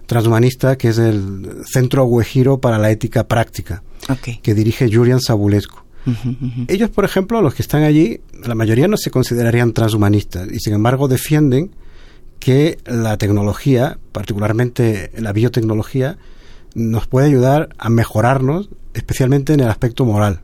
transhumanista, 0.05 0.77
que 0.77 0.89
es 0.89 0.97
el 0.97 1.63
Centro 1.65 2.07
Guejiro 2.09 2.59
para 2.59 2.77
la 2.77 2.91
Ética 2.91 3.27
Práctica, 3.27 3.83
que 4.41 4.53
dirige 4.53 4.89
Julian 4.91 5.21
Sabulescu. 5.21 5.77
Ellos, 6.67 6.89
por 6.89 7.05
ejemplo, 7.05 7.41
los 7.41 7.53
que 7.53 7.61
están 7.61 7.83
allí, 7.83 8.19
la 8.43 8.55
mayoría 8.55 8.87
no 8.87 8.97
se 8.97 9.11
considerarían 9.11 9.71
transhumanistas 9.73 10.51
y 10.51 10.59
sin 10.59 10.73
embargo 10.73 11.07
defienden 11.07 11.71
que 12.39 12.77
la 12.85 13.17
tecnología, 13.17 13.99
particularmente 14.11 15.11
la 15.17 15.33
biotecnología, 15.33 16.17
nos 16.73 17.07
puede 17.07 17.27
ayudar 17.27 17.69
a 17.77 17.89
mejorarnos, 17.89 18.69
especialmente 18.93 19.53
en 19.53 19.59
el 19.59 19.69
aspecto 19.69 20.05
moral. 20.05 20.41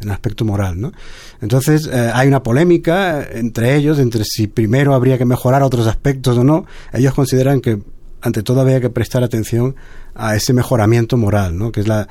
En 0.00 0.08
el 0.08 0.12
aspecto 0.12 0.44
moral, 0.44 0.78
¿no? 0.78 0.92
Entonces, 1.40 1.88
eh, 1.90 2.10
hay 2.12 2.28
una 2.28 2.42
polémica 2.42 3.26
entre 3.30 3.76
ellos, 3.76 3.98
entre 3.98 4.24
si 4.24 4.46
primero 4.46 4.94
habría 4.94 5.16
que 5.16 5.24
mejorar 5.24 5.62
otros 5.62 5.86
aspectos 5.86 6.36
o 6.36 6.44
no. 6.44 6.66
Ellos 6.92 7.14
consideran 7.14 7.60
que 7.62 7.80
ante 8.20 8.42
todo 8.42 8.60
había 8.60 8.80
que 8.80 8.90
prestar 8.90 9.22
atención 9.22 9.76
a 10.14 10.36
ese 10.36 10.52
mejoramiento 10.52 11.16
moral, 11.16 11.56
¿no? 11.56 11.72
que 11.72 11.80
es 11.80 11.88
la, 11.88 12.08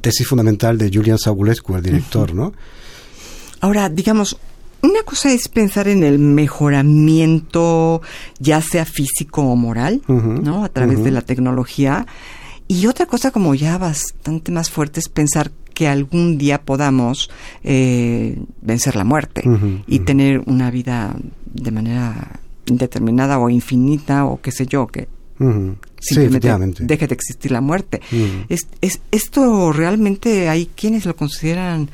tesis 0.00 0.26
fundamental 0.26 0.76
de 0.76 0.90
Julian 0.92 1.18
Sagulescu, 1.18 1.76
el 1.76 1.82
director. 1.82 2.34
¿no? 2.34 2.52
Ahora, 3.60 3.88
digamos, 3.88 4.36
una 4.82 5.02
cosa 5.04 5.32
es 5.32 5.48
pensar 5.48 5.88
en 5.88 6.04
el 6.04 6.18
mejoramiento, 6.18 8.02
ya 8.38 8.60
sea 8.60 8.84
físico 8.84 9.42
o 9.42 9.56
moral, 9.56 10.02
¿no? 10.06 10.64
A 10.64 10.68
través 10.68 11.02
de 11.02 11.10
la 11.10 11.22
tecnología. 11.22 12.06
Y 12.68 12.86
otra 12.86 13.06
cosa 13.06 13.30
como 13.30 13.54
ya 13.54 13.78
bastante 13.78 14.52
más 14.52 14.70
fuerte 14.70 15.00
es 15.00 15.08
pensar 15.08 15.50
que 15.74 15.88
algún 15.88 16.38
día 16.38 16.62
podamos 16.62 17.30
eh, 17.64 18.38
vencer 18.60 18.96
la 18.96 19.04
muerte 19.04 19.42
y 19.86 20.00
tener 20.00 20.40
una 20.46 20.70
vida 20.70 21.16
de 21.46 21.70
manera 21.70 22.40
indeterminada 22.66 23.38
o 23.38 23.48
infinita 23.48 24.26
o 24.26 24.40
qué 24.40 24.52
sé 24.52 24.66
yo, 24.66 24.86
que 24.86 25.08
Simplemente 26.00 26.52
deje 26.80 27.06
de 27.06 27.14
existir 27.14 27.52
la 27.52 27.60
muerte. 27.60 28.00
es, 28.48 28.66
es, 28.80 29.00
esto 29.10 29.72
realmente 29.72 30.48
hay 30.48 30.66
quienes 30.66 31.06
lo 31.06 31.14
consideran 31.14 31.90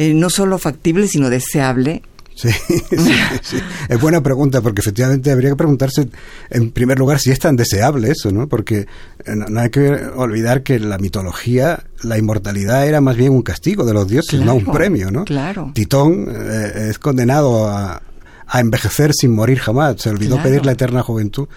eh, 0.00 0.14
no 0.14 0.30
solo 0.30 0.58
factible, 0.58 1.06
sino 1.08 1.28
deseable. 1.28 2.02
Sí, 2.90 3.12
sí, 3.42 3.56
es 3.88 4.00
buena 4.00 4.22
pregunta 4.22 4.60
porque 4.60 4.80
efectivamente 4.80 5.30
habría 5.30 5.50
que 5.50 5.56
preguntarse 5.56 6.08
en 6.50 6.70
primer 6.70 6.98
lugar 6.98 7.18
si 7.18 7.30
es 7.30 7.38
tan 7.38 7.56
deseable 7.56 8.10
eso, 8.10 8.30
¿no? 8.30 8.48
Porque 8.48 8.80
eh, 8.80 9.34
no, 9.34 9.60
hay 9.60 9.70
que 9.70 9.90
olvidar 10.16 10.62
que 10.62 10.78
la 10.78 10.98
mitología, 10.98 11.84
la 12.02 12.18
inmortalidad 12.18 12.86
era 12.86 13.00
más 13.00 13.16
bien 13.16 13.32
un 13.32 13.42
castigo 13.42 13.84
de 13.84 13.94
los 13.94 14.08
dioses, 14.08 14.40
no 14.40 14.54
un 14.54 14.64
premio, 14.64 15.10
¿no? 15.10 15.24
Claro. 15.24 15.70
Titón 15.74 16.28
eh, 16.30 16.88
es 16.90 16.98
condenado 16.98 17.68
a, 17.68 18.02
a 18.50 18.60
envejecer 18.60 19.12
sin 19.14 19.32
morir 19.32 19.58
jamás. 19.58 20.00
Se 20.00 20.10
olvidó 20.10 20.42
pedir 20.42 20.66
la 20.66 20.72
eterna 20.72 21.02
juventud. 21.02 21.48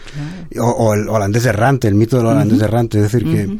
O, 0.60 0.94
el 0.94 1.10
holandés 1.10 1.46
errante, 1.46 1.88
el 1.88 1.96
mito 1.96 2.18
del 2.18 2.28
holandés 2.28 2.62
errante. 2.62 3.00
Es 3.00 3.12
decir, 3.12 3.24
que 3.24 3.58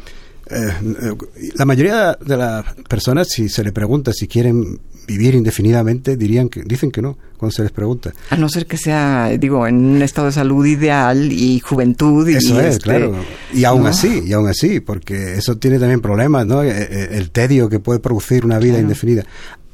eh, 0.50 1.14
la 1.56 1.64
mayoría 1.64 2.16
de 2.20 2.36
las 2.36 2.64
personas, 2.88 3.28
si 3.28 3.48
se 3.48 3.64
le 3.64 3.72
pregunta 3.72 4.12
si 4.12 4.28
quieren 4.28 4.80
vivir 5.06 5.34
indefinidamente, 5.34 6.16
dirían 6.16 6.48
que 6.48 6.62
dicen 6.62 6.90
que 6.90 7.02
no 7.02 7.16
cuando 7.36 7.52
se 7.52 7.62
les 7.62 7.72
pregunta. 7.72 8.12
A 8.30 8.36
no 8.36 8.48
ser 8.48 8.66
que 8.66 8.76
sea, 8.76 9.28
digo, 9.38 9.66
en 9.66 9.76
un 9.76 10.02
estado 10.02 10.28
de 10.28 10.32
salud 10.32 10.64
ideal 10.64 11.30
y 11.32 11.60
juventud. 11.60 12.28
Y 12.28 12.36
eso 12.36 12.60
es, 12.60 12.76
este, 12.76 12.84
claro. 12.84 13.14
Y 13.52 13.64
aún 13.64 13.86
así, 13.86 14.22
y 14.26 14.32
aún 14.32 14.48
así, 14.48 14.80
porque 14.80 15.34
eso 15.34 15.56
tiene 15.56 15.78
también 15.78 16.00
problemas, 16.00 16.46
¿no? 16.46 16.62
Eh, 16.62 16.70
eh, 16.70 17.08
el, 17.12 17.30
tedio 17.30 17.68
que 17.68 17.80
puede 17.80 17.98
producir 17.98 18.44
una 18.44 18.58
vida 18.58 18.78
indefinida. 18.78 19.24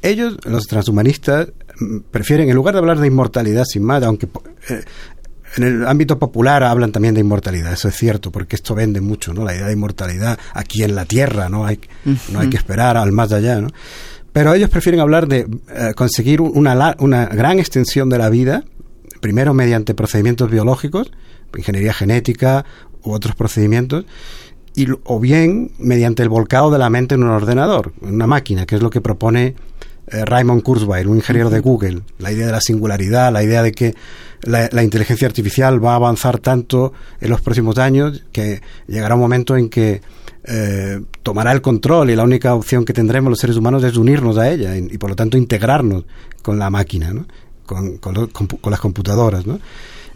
Ellos, 0.01 0.37
los 0.45 0.67
transhumanistas, 0.67 1.49
prefieren, 2.09 2.49
en 2.49 2.55
lugar 2.55 2.73
de 2.73 2.79
hablar 2.79 2.99
de 2.99 3.07
inmortalidad 3.07 3.63
sin 3.65 3.83
más, 3.83 4.03
aunque 4.03 4.27
eh, 4.69 4.83
en 5.57 5.63
el 5.63 5.87
ámbito 5.87 6.17
popular 6.17 6.63
hablan 6.63 6.91
también 6.91 7.13
de 7.13 7.21
inmortalidad, 7.21 7.73
eso 7.73 7.87
es 7.87 7.95
cierto, 7.95 8.31
porque 8.31 8.55
esto 8.55 8.73
vende 8.73 9.01
mucho, 9.01 9.33
¿no? 9.33 9.43
La 9.43 9.53
idea 9.53 9.67
de 9.67 9.73
inmortalidad 9.73 10.39
aquí 10.53 10.83
en 10.83 10.95
la 10.95 11.05
Tierra, 11.05 11.49
no 11.49 11.65
hay, 11.65 11.79
no 12.31 12.39
hay 12.39 12.49
que 12.49 12.57
esperar 12.57 12.97
al 12.97 13.11
más 13.11 13.31
allá, 13.31 13.59
¿no? 13.59 13.67
Pero 14.33 14.53
ellos 14.53 14.69
prefieren 14.69 15.01
hablar 15.01 15.27
de 15.27 15.39
eh, 15.39 15.93
conseguir 15.95 16.41
una, 16.41 16.95
una 16.99 17.25
gran 17.25 17.59
extensión 17.59 18.09
de 18.09 18.17
la 18.17 18.29
vida, 18.29 18.63
primero 19.19 19.53
mediante 19.53 19.93
procedimientos 19.93 20.49
biológicos, 20.49 21.11
ingeniería 21.57 21.93
genética 21.93 22.65
u 23.03 23.11
otros 23.11 23.35
procedimientos, 23.35 24.05
y, 24.73 24.87
o 25.03 25.19
bien 25.19 25.71
mediante 25.79 26.23
el 26.23 26.29
volcado 26.29 26.71
de 26.71 26.79
la 26.79 26.89
mente 26.89 27.15
en 27.15 27.23
un 27.23 27.29
ordenador, 27.29 27.93
en 28.01 28.15
una 28.15 28.27
máquina, 28.27 28.65
que 28.65 28.75
es 28.75 28.81
lo 28.81 28.89
que 28.89 29.01
propone 29.01 29.55
eh, 30.07 30.25
Raymond 30.25 30.63
Kurzweil, 30.63 31.07
un 31.07 31.17
ingeniero 31.17 31.49
de 31.49 31.59
Google, 31.59 32.01
la 32.19 32.31
idea 32.31 32.45
de 32.45 32.51
la 32.51 32.61
singularidad, 32.61 33.31
la 33.31 33.43
idea 33.43 33.63
de 33.63 33.71
que 33.71 33.95
la, 34.43 34.83
inteligencia 34.83 35.27
artificial 35.27 35.83
va 35.83 35.93
a 35.93 35.95
avanzar 35.95 36.39
tanto 36.39 36.93
en 37.19 37.29
los 37.29 37.41
próximos 37.41 37.77
años 37.77 38.23
que 38.31 38.61
llegará 38.87 39.15
un 39.15 39.21
momento 39.21 39.55
en 39.55 39.69
que 39.69 40.01
eh, 40.43 41.01
tomará 41.23 41.51
el 41.51 41.61
control 41.61 42.09
y 42.09 42.15
la 42.15 42.23
única 42.23 42.55
opción 42.55 42.85
que 42.85 42.93
tendremos 42.93 43.29
los 43.29 43.39
seres 43.39 43.57
humanos 43.57 43.83
es 43.83 43.95
unirnos 43.97 44.37
a 44.37 44.49
ella 44.49 44.75
y, 44.75 44.97
por 44.97 45.11
lo 45.11 45.15
tanto 45.15 45.37
integrarnos 45.37 46.05
con 46.41 46.57
la 46.57 46.69
máquina, 46.69 47.13
con, 47.65 47.97
con, 47.97 48.27
con 48.27 48.71
las 48.71 48.79
computadoras. 48.79 49.45
¿no? 49.45 49.59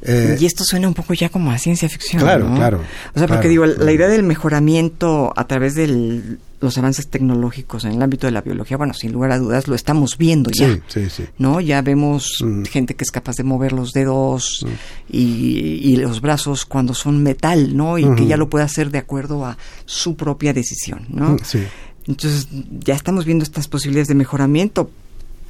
Eh, 0.01 0.37
y 0.39 0.45
esto 0.45 0.63
suena 0.63 0.87
un 0.87 0.93
poco 0.93 1.13
ya 1.13 1.29
como 1.29 1.51
a 1.51 1.57
ciencia 1.57 1.89
ficción. 1.89 2.21
Claro, 2.21 2.53
claro. 2.53 2.81
O 3.13 3.19
sea, 3.19 3.27
porque 3.27 3.47
digo, 3.47 3.65
la 3.65 3.91
idea 3.91 4.07
del 4.07 4.23
mejoramiento 4.23 5.33
a 5.35 5.47
través 5.47 5.73
de 5.75 6.37
los 6.59 6.77
avances 6.77 7.07
tecnológicos 7.07 7.85
en 7.85 7.93
el 7.93 8.01
ámbito 8.01 8.27
de 8.27 8.31
la 8.31 8.41
biología, 8.41 8.77
bueno, 8.77 8.93
sin 8.93 9.11
lugar 9.11 9.31
a 9.31 9.39
dudas 9.39 9.67
lo 9.67 9.73
estamos 9.73 10.17
viendo 10.17 10.51
ya. 10.51 10.73
Sí, 10.73 10.81
sí, 10.87 11.09
sí. 11.09 11.23
¿No? 11.39 11.59
Ya 11.59 11.81
vemos 11.81 12.37
mm. 12.43 12.63
gente 12.65 12.95
que 12.95 13.03
es 13.03 13.11
capaz 13.11 13.35
de 13.37 13.43
mover 13.43 13.73
los 13.73 13.93
dedos 13.93 14.65
mm. 14.65 15.15
y, 15.15 15.95
los 15.97 16.21
brazos 16.21 16.65
cuando 16.65 16.93
son 16.93 17.23
metal, 17.23 17.75
¿no? 17.75 17.97
Y 17.97 18.05
que 18.15 18.27
ya 18.27 18.37
lo 18.37 18.49
puede 18.49 18.65
hacer 18.65 18.91
de 18.91 18.99
acuerdo 18.99 19.45
a 19.45 19.57
su 19.85 20.15
propia 20.15 20.53
decisión, 20.53 21.07
¿no? 21.09 21.31
Mm, 21.31 21.39
sí. 21.43 21.63
Entonces, 22.07 22.47
ya 22.51 22.93
estamos 22.93 23.25
viendo 23.25 23.43
estas 23.43 23.67
posibilidades 23.67 24.07
de 24.07 24.15
mejoramiento, 24.15 24.91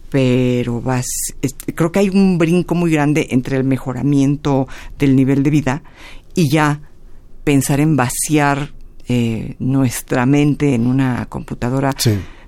pero 0.10 0.82
vas, 0.82 1.06
creo 1.76 1.92
que 1.92 2.00
hay 2.00 2.10
un 2.10 2.38
brinco 2.38 2.76
muy 2.76 2.92
grande 2.92 3.28
entre 3.32 3.58
el 3.58 3.64
mejoramiento 3.64 4.68
del 4.98 5.16
nivel 5.16 5.44
de 5.44 5.50
vida 5.50 5.84
y 6.34 6.50
ya 6.50 6.82
pensar 7.44 7.80
en 7.80 7.96
vaciar 7.96 8.74
eh, 9.08 9.56
nuestra 9.60 10.26
mente 10.26 10.74
en 10.74 10.88
una 10.88 11.26
computadora. 11.28 11.94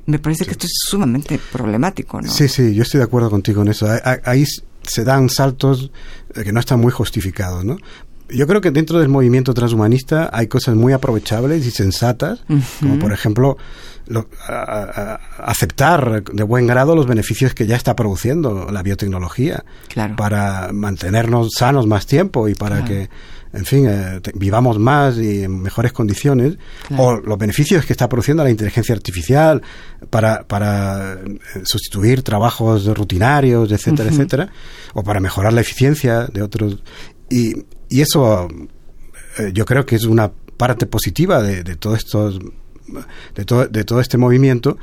Me 0.06 0.20
parece 0.20 0.46
que 0.46 0.52
esto 0.52 0.66
es 0.66 0.74
sumamente 0.88 1.40
problemático, 1.52 2.22
¿no? 2.22 2.32
Sí, 2.32 2.48
sí, 2.48 2.74
yo 2.74 2.84
estoy 2.84 3.00
de 3.00 3.04
acuerdo 3.04 3.30
contigo 3.30 3.62
en 3.62 3.68
eso. 3.70 3.88
Ahí 4.24 4.46
se 4.82 5.04
dan 5.04 5.30
saltos 5.30 5.92
eh, 6.34 6.44
que 6.44 6.52
no 6.52 6.60
están 6.60 6.80
muy 6.80 6.92
justificados, 6.92 7.66
¿no? 7.66 7.78
Yo 8.30 8.48
creo 8.48 8.62
que 8.62 8.72
dentro 8.72 9.00
del 9.00 9.10
movimiento 9.10 9.54
transhumanista 9.54 10.30
hay 10.34 10.48
cosas 10.48 10.76
muy 10.76 10.94
aprovechables 10.94 11.66
y 11.66 11.72
sensatas, 11.72 12.44
como 12.80 13.00
por 13.00 13.14
ejemplo 13.14 13.58
aceptar 15.40 16.24
de 16.24 16.44
buen 16.44 16.66
grado 16.68 16.96
los 16.96 17.08
beneficios 17.08 17.54
que 17.54 17.68
ya 17.68 17.76
está 17.76 17.96
produciendo 17.96 18.70
la 18.72 18.84
biotecnología 18.84 19.66
para 20.16 20.72
mantenernos 20.74 21.50
sanos 21.58 21.88
más 21.88 22.06
tiempo 22.06 22.48
y 22.48 22.56
para 22.56 22.84
que 22.86 23.10
en 23.54 23.66
fin, 23.66 23.88
eh, 23.88 24.20
vivamos 24.36 24.78
más 24.78 25.18
y 25.18 25.44
en 25.44 25.62
mejores 25.62 25.94
condiciones, 25.94 26.58
o 26.98 27.16
los 27.16 27.38
beneficios 27.38 27.86
que 27.86 27.94
está 27.94 28.08
produciendo 28.10 28.44
la 28.44 28.52
inteligencia 28.52 28.94
artificial 28.94 29.62
para, 30.10 30.44
para 30.44 31.14
eh, 31.14 31.40
sustituir 31.64 32.24
trabajos 32.24 32.86
rutinarios, 32.86 33.72
etcétera, 33.72 34.10
etcétera, 34.10 34.50
o 34.94 35.02
para 35.02 35.20
mejorar 35.20 35.54
la 35.54 35.62
eficiencia 35.62 36.26
de 36.26 36.42
otros. 36.42 36.84
Y, 37.30 37.54
y 37.89 38.01
eso 38.01 38.48
eh, 39.38 39.51
yo 39.53 39.65
creo 39.65 39.86
que 39.86 39.96
es 39.96 40.06
una 40.06 40.32
parte 40.58 40.86
positiva 40.86 41.41
de, 41.41 41.63
todo 41.75 41.96
estos 41.96 42.39
de 43.36 43.46
todo, 43.46 43.67
de 43.67 43.84
todo 43.84 44.01
este 44.01 44.17
movimiento 44.17 44.77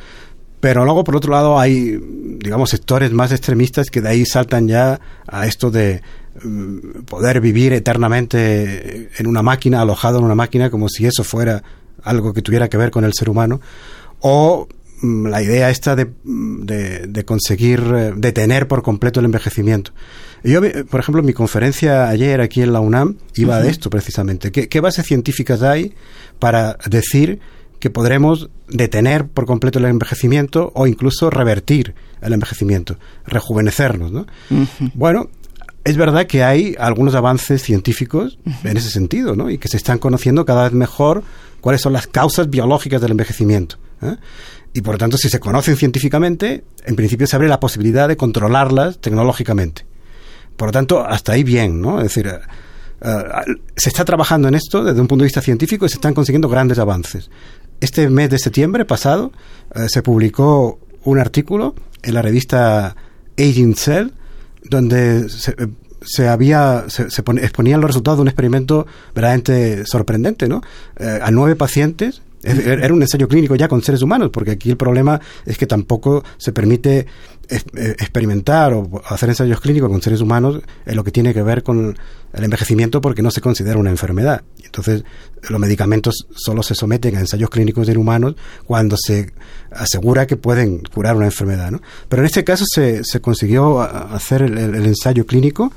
pero 0.61 0.85
luego 0.85 1.05
por 1.05 1.17
otro 1.17 1.33
lado 1.33 1.59
hay 1.59 1.99
digamos 2.39 2.71
sectores 2.71 3.13
más 3.13 3.33
extremistas 3.33 3.91
que 3.91 4.01
de 4.01 4.09
ahí 4.09 4.25
saltan 4.25 4.69
ya 4.69 5.01
a 5.27 5.47
esto 5.47 5.71
de 5.71 6.03
mm, 6.43 7.03
poder 7.07 7.41
vivir 7.41 7.73
eternamente 7.73 9.11
en 9.19 9.27
una 9.27 9.43
máquina 9.43 9.83
alojado 9.83 10.19
en 10.19 10.25
una 10.25 10.35
máquina 10.35 10.71
como 10.71 10.89
si 10.89 11.07
eso 11.07 11.25
fuera 11.25 11.63
algo 12.03 12.33
que 12.33 12.43
tuviera 12.43 12.69
que 12.69 12.77
ver 12.77 12.91
con 12.91 13.05
el 13.05 13.13
ser 13.15 13.29
humano 13.31 13.61
o 14.21 14.69
la 15.05 15.43
idea 15.43 15.71
esta 15.71 15.97
de, 15.97 16.11
de, 16.25 17.25
conseguir 17.25 17.81
eh, 17.95 18.13
detener 18.17 18.69
por 18.69 18.83
completo 18.83 19.21
el 19.21 19.27
envejecimiento. 19.27 19.93
Yo, 20.43 20.61
por 20.91 21.01
ejemplo, 21.01 21.23
mi 21.23 21.33
conferencia 21.33 22.09
ayer 22.09 22.41
aquí 22.41 22.63
en 22.63 22.73
la 22.73 22.81
UNAM 22.81 23.17
iba 23.35 23.61
de 23.61 23.71
esto 23.71 23.91
precisamente. 23.91 24.53
¿Qué, 24.53 24.69
¿Qué 24.69 24.81
bases 24.81 25.07
científicas 25.07 25.63
hay 25.63 25.95
para 26.39 26.77
decir 26.87 27.41
que 27.85 27.91
podremos 27.91 28.49
detener 28.69 29.27
por 29.27 29.47
completo 29.47 29.79
el 29.79 29.85
envejecimiento 29.85 30.73
o 30.75 30.87
incluso 30.87 31.29
revertir 31.29 31.95
el 32.23 32.33
envejecimiento, 32.33 32.97
rejuvenecernos, 33.27 34.11
¿no? 34.11 34.27
Bueno, 34.95 35.29
es 35.85 35.99
verdad 35.99 36.27
que 36.27 36.43
hay 36.43 36.75
algunos 36.79 37.15
avances 37.15 37.63
científicos 37.63 38.39
en 38.65 38.77
ese 38.79 38.89
sentido, 38.89 39.37
¿no? 39.37 39.51
Y 39.51 39.59
que 39.59 39.69
se 39.69 39.77
están 39.77 39.99
conociendo 39.99 40.47
cada 40.47 40.65
vez 40.65 40.73
mejor 40.73 41.25
cuáles 41.61 41.83
son 41.83 41.93
las 41.93 42.07
causas 42.07 42.49
biológicas 42.49 43.03
del 43.03 43.11
envejecimiento. 43.11 43.77
¿eh? 44.01 44.17
Y 44.75 44.83
por 44.83 44.95
lo 44.95 44.99
tanto, 44.99 45.17
si 45.17 45.31
se 45.31 45.39
conocen 45.39 45.77
científicamente, 45.77 46.65
en 46.85 46.97
principio 46.97 47.29
se 47.29 47.37
abre 47.37 47.49
la 47.49 47.61
posibilidad 47.61 48.09
de 48.09 48.17
controlarlas 48.17 48.99
tecnológicamente. 49.01 49.87
Por 50.57 50.69
lo 50.69 50.73
tanto, 50.73 51.07
hasta 51.07 51.33
ahí 51.33 51.45
bien, 51.45 51.81
¿no? 51.81 51.99
Es 51.99 52.05
decir, 52.05 52.27
eh, 52.27 52.41
se 53.77 53.89
está 53.89 54.05
trabajando 54.05 54.49
en 54.49 54.57
esto 54.57 54.83
desde 54.83 55.01
un 55.01 55.07
punto 55.07 55.23
de 55.23 55.27
vista 55.27 55.41
científico 55.41 55.87
y 55.87 55.89
se 55.89 55.95
están 55.95 56.13
consiguiendo 56.13 56.49
grandes 56.49 56.81
avances. 56.81 57.31
Este 57.81 58.09
mes 58.09 58.31
de 58.31 58.39
septiembre 58.39 58.85
pasado 58.85 59.33
eh, 59.75 59.87
se 59.89 60.03
publicó 60.03 60.81
un 61.05 61.19
artículo 61.21 61.77
en 62.03 62.15
la 62.15 62.23
revista 62.23 62.97
Aging 63.39 63.77
Cell 63.77 64.09
donde 64.65 65.29
se, 65.29 66.29
había 66.29 66.87
se, 66.89 67.03
exponían 67.03 67.81
los 67.81 67.91
resultados 67.91 68.19
de 68.19 68.23
un 68.23 68.29
experimento 68.29 68.87
verdaderamente 69.15 69.87
sorprendente, 69.87 70.49
¿no? 70.49 70.63
Eh, 70.97 71.21
a 71.23 71.31
nueve 71.31 71.55
pacientes 71.57 72.23
era 72.45 72.93
un 72.93 73.03
ensayo 73.03 73.29
clínico 73.29 73.55
ya 73.57 73.69
con 73.69 73.83
seres 73.83 74.03
humanos, 74.03 74.31
porque 74.33 74.53
aquí 74.53 74.71
el 74.71 74.77
problema 74.77 75.21
es 75.47 75.57
que 75.59 75.67
tampoco 75.67 76.23
se 76.37 76.53
permite 76.53 77.07
eh, 77.49 77.97
experimentar 77.99 78.73
o 78.73 79.03
hacer 79.07 79.29
ensayos 79.29 79.61
clínicos 79.61 79.91
con 79.91 80.01
seres 80.01 80.21
humanos 80.21 80.63
en 80.87 80.97
lo 80.97 81.05
que 81.05 81.11
tiene 81.11 81.35
que 81.35 81.43
ver 81.43 81.63
con 81.63 81.97
el 82.33 82.45
envejecimiento 82.45 83.01
porque 83.01 83.23
no 83.23 83.31
se 83.31 83.41
considera 83.41 83.79
una 83.79 83.91
enfermedad. 83.91 84.43
Entonces, 84.65 85.05
los 85.49 85.61
medicamentos 85.61 86.27
solo 86.35 86.63
se 86.63 86.75
someten 86.75 87.17
a 87.17 87.21
ensayos 87.21 87.51
clínicos 87.51 87.89
en 87.89 87.99
humanos 87.99 88.35
cuando 88.67 88.97
se 88.97 89.33
asegura 89.71 90.27
que 90.27 90.37
pueden 90.37 90.79
curar 90.79 91.17
una 91.17 91.27
enfermedad. 91.27 91.71
¿no? 91.71 91.83
Pero 92.09 92.23
en 92.23 92.27
este 92.27 92.45
caso 92.45 92.65
se, 92.67 93.05
se 93.05 93.21
consiguió 93.21 93.81
hacer 93.81 94.43
el, 94.43 94.75
ensayo 94.87 95.27
clínico 95.27 95.73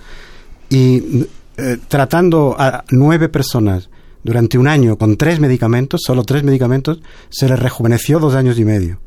y 0.69 1.27
eh, 1.57 1.77
tratando 1.87 2.55
a 2.57 2.85
nueve 2.91 3.29
personas 3.29 3.89
durante 4.27 4.57
un 4.57 4.67
año 4.67 4.97
con 4.97 5.15
tres 5.15 5.39
medicamentos, 5.39 6.01
solo 6.05 6.25
tres 6.25 6.43
medicamentos, 6.43 6.99
se 7.29 7.47
les 7.47 7.57
rejuveneció 7.57 8.19
dos 8.19 8.35
años 8.35 8.59
y 8.59 8.65
medio. 8.65 8.99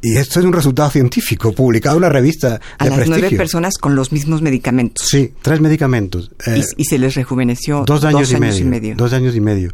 Y 0.00 0.16
esto 0.18 0.38
es 0.38 0.46
un 0.46 0.52
resultado 0.52 0.88
científico, 0.88 1.52
publicado 1.52 1.96
en 1.96 2.04
una 2.04 2.10
revista 2.10 2.50
de 2.50 2.60
a 2.78 2.86
las 2.86 3.08
nueve 3.08 3.32
personas 3.32 3.76
con 3.76 3.96
los 3.96 4.12
mismos 4.12 4.40
medicamentos. 4.40 5.08
Sí, 5.08 5.32
tres 5.42 5.60
medicamentos. 5.60 6.30
y, 6.46 6.60
eh, 6.60 6.84
se 6.84 6.98
les 6.98 7.16
rejuveneció 7.16 7.82
dos 7.84 8.04
años, 8.04 8.30
y, 8.30 8.36
medio, 8.64 8.94
Dos 8.94 9.12
años 9.12 9.34
y 9.34 9.40
medio. 9.40 9.72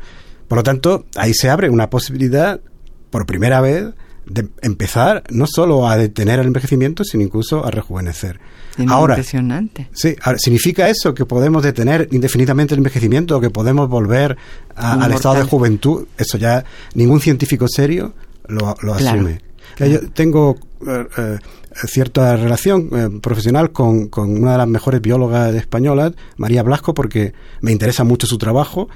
Por 0.49 0.57
lo 0.57 0.63
tanto, 0.63 1.05
ahí 1.17 1.35
se 1.35 1.51
abre 1.51 1.69
una 1.69 1.91
posibilidad, 1.91 2.63
por 3.11 3.27
primera 3.27 3.61
vez, 3.61 3.89
de 4.31 4.49
empezar 4.63 5.25
no 5.31 5.47
solo 5.47 5.89
a 5.89 5.97
detener 5.97 6.39
el 6.39 6.47
envejecimiento, 6.47 7.05
sino 7.05 7.23
incluso 7.23 7.65
a 7.65 7.71
rejuvenecer. 7.71 8.41
Ahora, 8.89 9.15
impresionante. 9.15 9.89
Sí, 9.93 10.15
¿significa 10.39 10.89
eso 10.89 11.13
que 11.13 11.27
podemos 11.27 11.63
detener 11.63 12.09
indefinidamente 12.13 12.75
el 12.75 12.79
envejecimiento 12.79 13.37
o 13.37 13.41
que 13.41 13.51
podemos 13.51 13.89
volver 13.89 14.37
al 14.77 15.13
estado 15.13 15.37
de 15.37 15.43
juventud? 15.43 16.07
Eso 16.17 16.39
ya 16.39 16.65
ningún 16.95 17.21
científico 17.21 17.67
serio 17.69 18.15
lo, 18.47 18.69
asume. 18.95 19.41
Yo 19.79 20.09
tengo 20.11 20.57
eh, 20.87 21.07
eh, 21.17 21.39
cierta 21.87 22.37
relación 22.37 22.89
eh, 22.93 23.21
profesional 23.21 23.73
con, 23.73 24.09
con, 24.09 24.31
una 24.31 24.53
de 24.53 24.59
las 24.59 24.69
mejores 24.69 25.01
biólogas 25.01 25.55
españolas, 25.55 26.13
María 26.37 26.63
Blasco, 26.63 26.95
porque 26.95 27.33
me 27.61 27.73
interesa 27.73 28.05
mucho 28.05 28.27
su 28.27 28.39
trabajo. 28.39 28.89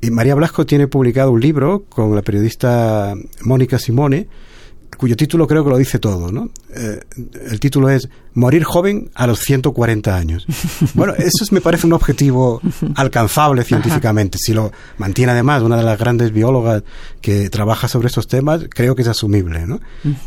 Y 0.00 0.10
María 0.10 0.34
Blasco 0.34 0.66
tiene 0.66 0.86
publicado 0.86 1.30
un 1.30 1.40
libro 1.40 1.84
con 1.88 2.14
la 2.14 2.22
periodista 2.22 3.14
Mónica 3.42 3.78
Simone, 3.78 4.28
cuyo 4.96 5.16
título 5.16 5.46
creo 5.46 5.64
que 5.64 5.70
lo 5.70 5.78
dice 5.78 5.98
todo, 5.98 6.30
¿no? 6.30 6.50
Eh, 6.74 7.00
el 7.50 7.60
título 7.60 7.88
es 7.90 8.08
Morir 8.34 8.64
joven 8.64 9.10
a 9.14 9.26
los 9.26 9.40
140 9.40 10.16
años. 10.16 10.46
Bueno, 10.94 11.14
eso 11.14 11.44
me 11.50 11.60
parece 11.60 11.86
un 11.86 11.92
objetivo 11.92 12.60
alcanzable 12.94 13.64
científicamente. 13.64 14.38
Si 14.38 14.52
lo 14.52 14.70
mantiene 14.98 15.32
además 15.32 15.62
una 15.62 15.76
de 15.76 15.82
las 15.82 15.98
grandes 15.98 16.32
biólogas 16.32 16.82
que 17.20 17.50
trabaja 17.50 17.88
sobre 17.88 18.08
estos 18.08 18.28
temas, 18.28 18.66
creo 18.68 18.94
que 18.94 19.02
es 19.02 19.08
asumible, 19.08 19.66
¿no? 19.66 19.80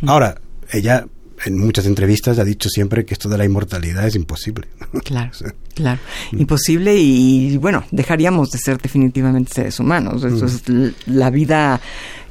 Ahora, 0.05 0.41
ella 0.71 1.05
en 1.45 1.57
muchas 1.59 1.85
entrevistas 1.85 2.39
ha 2.39 2.43
dicho 2.43 2.69
siempre 2.69 3.05
que 3.05 3.13
esto 3.13 3.29
de 3.29 3.37
la 3.37 3.45
inmortalidad 3.45 4.05
es 4.05 4.15
imposible. 4.15 4.67
Claro, 5.03 5.31
claro. 5.75 5.99
Imposible 6.31 6.97
y, 6.97 7.55
bueno, 7.57 7.85
dejaríamos 7.91 8.51
de 8.51 8.57
ser 8.57 8.77
definitivamente 8.77 9.53
seres 9.53 9.79
humanos. 9.79 10.23
Eso 10.23 10.45
es 10.45 10.63
la 11.05 11.29
vida 11.29 11.79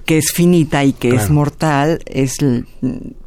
que 0.07 0.19
es 0.19 0.33
finita 0.33 0.85
y 0.85 0.93
que 0.93 1.15
es 1.15 1.31
mortal, 1.31 2.01
es 2.07 2.37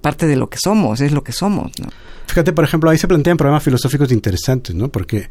parte 0.02 0.26
de 0.26 0.38
lo 0.38 0.50
que 0.50 0.58
somos, 0.58 1.02
es 1.02 1.12
lo 1.12 1.24
que 1.24 1.34
somos. 1.34 1.72
¿no? 1.80 1.90
Fíjate, 2.26 2.54
por 2.54 2.64
ejemplo, 2.64 2.90
ahí 2.90 2.98
se 2.98 3.08
plantean 3.08 3.38
problemas 3.38 3.64
filosóficos 3.64 4.12
interesantes, 4.12 4.74
¿no? 4.74 4.90
Porque 4.90 5.30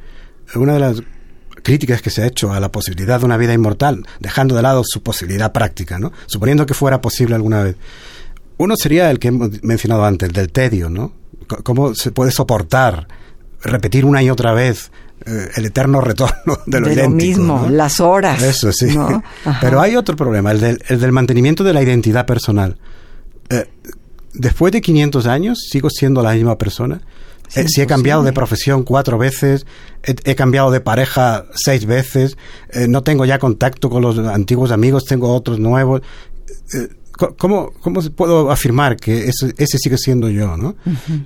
una 0.55 0.75
de 0.75 0.81
las 0.81 1.03
críticas 1.63 2.03
que 2.03 2.11
se 2.11 2.23
ha 2.23 2.27
hecho 2.27 2.53
a 2.53 2.61
la 2.61 2.71
posibilidad 2.71 3.19
de 3.19 3.25
una 3.25 3.39
vida 3.39 3.55
inmortal, 3.55 4.07
dejando 4.21 4.55
de 4.55 4.63
lado 4.63 4.83
su 4.85 5.03
posibilidad 5.03 5.53
práctica, 5.53 5.99
¿no? 5.99 6.13
Suponiendo 6.27 6.67
que 6.67 6.75
fuera 6.75 7.01
posible 7.01 7.35
alguna 7.35 7.63
vez. 7.63 7.77
Uno 8.59 8.75
sería 8.77 9.11
el 9.11 9.19
que 9.19 9.29
hemos 9.29 9.63
mencionado 9.63 10.05
antes, 10.05 10.29
el 10.29 10.35
del 10.35 10.53
tedio, 10.53 10.91
¿no? 10.91 11.13
¿Cómo 11.63 11.95
se 11.95 12.13
puede 12.13 12.31
soportar 12.31 13.09
repetir 13.63 14.05
una 14.05 14.23
y 14.23 14.29
otra 14.29 14.53
vez 14.53 14.91
el 15.57 15.67
eterno 15.67 16.01
retorno 16.01 16.59
de 16.67 16.81
lo, 16.81 16.89
de 16.89 17.09
mismo, 17.09 17.67
las 17.71 18.01
horas. 18.01 18.43
Eso 18.43 18.73
sí. 18.73 18.89
Pero 19.61 19.81
hay 19.81 19.97
otro 19.97 20.17
problema, 20.17 20.53
el 20.53 20.61
del, 20.61 20.83
el 20.89 21.01
del 21.01 21.13
mantenimiento 21.13 21.65
de 21.65 21.73
la 21.73 21.83
identidad 21.83 22.27
personal. 22.27 22.79
Eh, 23.51 23.67
después 24.35 24.73
de 24.73 24.81
500 24.81 25.27
años, 25.27 25.59
¿sigo 25.71 25.91
siendo 25.91 26.23
la 26.23 26.33
misma 26.33 26.59
persona? 26.59 27.01
Eh, 27.55 27.65
si 27.67 27.81
he 27.81 27.87
cambiado 27.87 28.23
de 28.23 28.33
profesión 28.33 28.83
cuatro 28.83 29.17
veces, 29.17 29.67
he, 30.03 30.35
cambiado 30.35 30.71
de 30.71 30.81
pareja 30.81 31.47
seis 31.55 31.87
veces, 31.87 32.37
no 32.89 33.03
tengo 33.03 33.25
ya 33.25 33.39
contacto 33.39 33.89
con 33.89 34.03
los 34.03 34.19
antiguos 34.19 34.71
amigos, 34.71 35.07
tengo 35.07 35.35
otros 35.35 35.59
nuevos. 35.59 36.03
¿Cómo, 37.19 37.73
¿Cómo 37.81 38.01
puedo 38.15 38.53
afirmar 38.53 38.97
que 38.97 39.25
ese, 39.25 39.53
ese 39.57 39.77
sigue 39.79 39.99
siendo 39.99 40.31
yo? 40.31 40.57
¿no? 40.57 40.77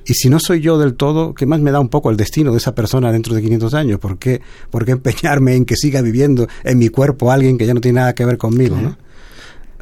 Y 0.07 0.15
si 0.15 0.31
no 0.31 0.41
soy 0.41 0.63
yo 0.63 0.79
del 0.79 0.95
todo, 0.95 1.35
¿qué 1.35 1.45
más 1.45 1.61
me 1.61 1.71
da 1.71 1.81
un 1.81 1.91
poco 1.91 2.11
el 2.11 2.17
destino 2.17 2.51
de 2.51 2.57
esa 2.57 2.75
persona 2.75 3.13
dentro 3.13 3.35
de 3.35 3.43
500 3.43 3.75
años? 3.75 4.01
¿Por 4.01 4.19
qué, 4.19 4.41
por 4.71 4.87
qué 4.87 4.93
empeñarme 4.93 5.55
en 5.55 5.67
que 5.67 5.77
siga 5.77 6.01
viviendo 6.01 6.49
en 6.65 6.79
mi 6.79 6.89
cuerpo 6.89 7.31
alguien 7.31 7.59
que 7.59 7.67
ya 7.67 7.75
no 7.75 7.83
tiene 7.83 8.01
nada 8.01 8.15
que 8.15 8.25
ver 8.25 8.39
conmigo? 8.39 8.77
¿no? 8.77 8.97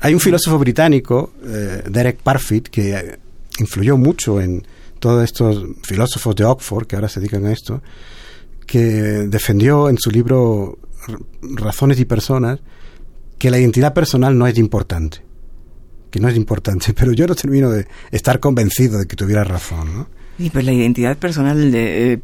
Hay 0.01 0.13
un 0.13 0.19
filósofo 0.19 0.59
británico, 0.59 1.33
eh, 1.47 1.85
Derek 1.89 2.19
Parfit, 2.19 2.69
que 2.69 3.19
influyó 3.61 3.97
mucho 3.97 4.41
en 4.41 4.67
todos 4.99 5.23
estos 5.23 5.65
filósofos 5.85 6.35
de 6.35 6.45
Oxford 6.45 6.89
que 6.89 6.97
ahora 6.97 7.09
se 7.09 7.21
dedican 7.21 7.47
a 7.47 7.53
esto, 7.53 7.83
que 8.67 8.81
defendió 8.81 9.89
en 9.89 9.97
su 9.97 10.11
libro 10.11 10.77
Razones 11.41 12.01
y 12.01 12.05
Personas 12.05 12.59
que 13.39 13.49
la 13.51 13.59
identidad 13.59 13.95
personal 13.95 14.37
no 14.37 14.49
es 14.49 14.59
importante 14.59 15.30
que 16.11 16.21
no 16.21 16.29
es 16.29 16.37
importante, 16.37 16.93
pero 16.99 17.13
yo 17.13 17.27
no 17.27 17.35
termino 17.35 17.71
de 17.71 17.87
estar 18.11 18.41
convencido 18.41 18.99
de 18.99 19.07
que 19.07 19.17
tuviera 19.17 19.45
razón, 19.45 19.95
¿no? 19.95 20.09
Y 20.39 20.49
pues 20.51 20.65
la 20.65 20.73
identidad 20.73 21.19
personal 21.19 21.71
de, 21.71 22.13
eh, 22.13 22.21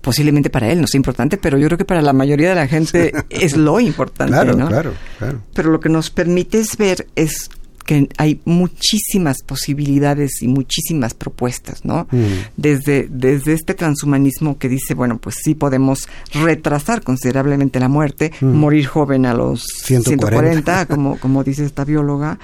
posiblemente 0.00 0.48
para 0.48 0.70
él 0.70 0.78
no 0.78 0.84
es 0.84 0.94
importante, 0.94 1.38
pero 1.38 1.58
yo 1.58 1.66
creo 1.66 1.78
que 1.78 1.84
para 1.84 2.02
la 2.02 2.12
mayoría 2.12 2.50
de 2.50 2.54
la 2.54 2.68
gente 2.68 3.12
es 3.30 3.56
lo 3.56 3.80
importante, 3.80 4.32
claro, 4.32 4.54
¿no? 4.54 4.68
Claro, 4.68 4.94
claro. 5.18 5.42
Pero 5.54 5.70
lo 5.70 5.80
que 5.80 5.88
nos 5.88 6.10
permite 6.10 6.62
ver 6.78 7.08
es 7.16 7.50
que 7.88 8.06
hay 8.18 8.40
muchísimas 8.44 9.38
posibilidades 9.42 10.42
y 10.42 10.48
muchísimas 10.48 11.14
propuestas, 11.14 11.86
¿no? 11.86 12.06
Mm. 12.10 12.24
Desde, 12.58 13.08
desde 13.10 13.54
este 13.54 13.72
transhumanismo 13.72 14.58
que 14.58 14.68
dice, 14.68 14.92
bueno, 14.92 15.18
pues 15.18 15.36
sí 15.42 15.54
podemos 15.54 16.06
retrasar 16.34 17.02
considerablemente 17.02 17.80
la 17.80 17.88
muerte, 17.88 18.30
mm. 18.42 18.46
morir 18.46 18.86
joven 18.86 19.24
a 19.24 19.32
los 19.32 19.62
140, 19.84 20.26
140 20.26 20.86
como, 20.86 21.18
como 21.18 21.42
dice 21.42 21.64
esta 21.64 21.86
bióloga, 21.86 22.38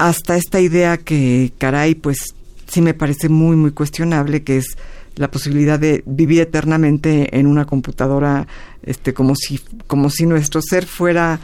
hasta 0.00 0.34
esta 0.36 0.60
idea 0.60 0.96
que, 0.96 1.52
caray, 1.58 1.94
pues 1.94 2.34
sí 2.66 2.80
me 2.80 2.94
parece 2.94 3.28
muy, 3.28 3.54
muy 3.54 3.72
cuestionable, 3.72 4.42
que 4.42 4.56
es 4.56 4.78
la 5.16 5.30
posibilidad 5.30 5.78
de 5.78 6.02
vivir 6.06 6.40
eternamente 6.40 7.38
en 7.38 7.46
una 7.46 7.66
computadora, 7.66 8.46
este, 8.82 9.12
como 9.12 9.34
si, 9.36 9.60
como 9.86 10.08
si 10.08 10.24
nuestro 10.24 10.62
ser 10.62 10.86
fuera 10.86 11.38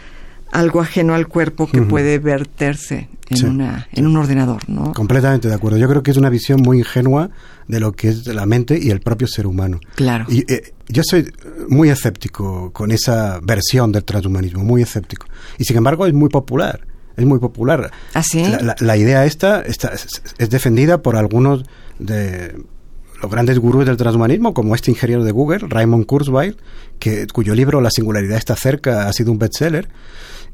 algo 0.53 0.81
ajeno 0.81 1.15
al 1.15 1.29
cuerpo 1.29 1.67
que 1.67 1.83
puede 1.83 2.19
verterse 2.19 3.11
en 3.29 3.47
una, 3.47 3.89
en 3.93 4.07
un 4.07 4.17
ordenador, 4.17 4.67
¿no? 4.71 4.95
Completamente 4.95 5.49
de 5.49 5.55
acuerdo. 5.55 5.77
Yo 5.77 5.89
creo 5.89 6.03
que 6.03 6.13
es 6.13 6.17
una 6.17 6.31
visión 6.31 6.63
muy 6.63 6.79
ingenua 6.79 7.29
de 7.69 7.79
lo 7.79 7.93
que 7.93 8.09
es 8.09 8.27
la 8.27 8.47
mente 8.47 8.79
y 8.81 8.89
el 8.89 9.01
propio 9.01 9.27
ser 9.27 9.47
humano. 9.47 9.81
Claro. 9.97 10.25
Y 10.31 10.51
eh, 10.51 10.73
yo 10.89 11.03
soy 11.05 11.31
muy 11.69 11.91
escéptico 11.91 12.73
con 12.73 12.91
esa 12.91 13.39
versión 13.43 13.93
del 13.93 14.05
transhumanismo, 14.05 14.65
muy 14.65 14.81
escéptico. 14.81 15.27
Y 15.59 15.65
sin 15.65 15.77
embargo 15.77 16.07
es 16.07 16.15
muy 16.15 16.31
popular 16.31 16.96
es 17.17 17.25
muy 17.25 17.39
popular. 17.39 17.91
¿Ah, 18.15 18.23
sí? 18.23 18.45
la, 18.81 18.97
idea 18.97 19.25
esta, 19.25 19.63
es, 19.63 20.51
defendida 20.51 21.03
por 21.03 21.17
algunos 21.17 21.65
de 21.99 22.55
los 23.23 23.31
grandes 23.31 23.59
gurús 23.59 23.87
del 23.87 23.97
transhumanismo, 23.97 24.53
como 24.53 24.75
este 24.75 24.91
ingeniero 24.91 25.25
de 25.25 25.33
Google, 25.33 25.61
Raymond 25.69 26.07
Kurzweil, 26.07 26.57
que, 26.99 27.27
cuyo 27.27 27.55
libro 27.55 27.81
La 27.81 27.91
singularidad 27.91 28.37
está 28.37 28.57
cerca 28.57 29.09
ha 29.09 29.13
sido 29.13 29.33
un 29.33 29.39
bestseller. 29.39 29.89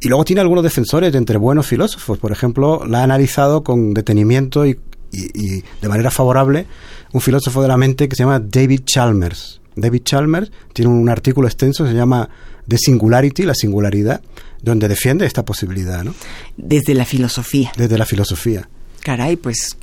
Y 0.00 0.08
luego 0.08 0.24
tiene 0.24 0.40
algunos 0.40 0.64
defensores 0.64 1.14
entre 1.14 1.38
buenos 1.38 1.66
filósofos. 1.66 2.18
Por 2.18 2.32
ejemplo, 2.32 2.84
la 2.86 3.00
ha 3.00 3.02
analizado 3.04 3.62
con 3.62 3.94
detenimiento 3.94 4.66
y, 4.66 4.78
y 5.12 5.62
de 5.80 5.88
manera 5.88 6.10
favorable 6.10 6.66
un 7.12 7.20
filósofo 7.20 7.62
de 7.62 7.68
la 7.68 7.76
mente 7.76 8.08
que 8.08 8.16
se 8.16 8.22
llama 8.22 8.40
David 8.40 8.82
Chalmers. 8.84 9.61
David 9.76 10.02
Chalmers 10.04 10.50
tiene 10.72 10.90
un 10.90 11.08
artículo 11.08 11.48
extenso, 11.48 11.86
se 11.86 11.94
llama 11.94 12.28
The 12.66 12.78
Singularity, 12.78 13.42
la 13.44 13.54
singularidad, 13.54 14.20
donde 14.62 14.88
defiende 14.88 15.26
esta 15.26 15.44
posibilidad, 15.44 16.04
¿no? 16.04 16.14
Desde 16.56 16.94
la 16.94 17.04
filosofía. 17.04 17.72
Desde 17.76 17.98
la 17.98 18.06
filosofía. 18.06 18.68
Caray, 19.02 19.36
pues 19.36 19.76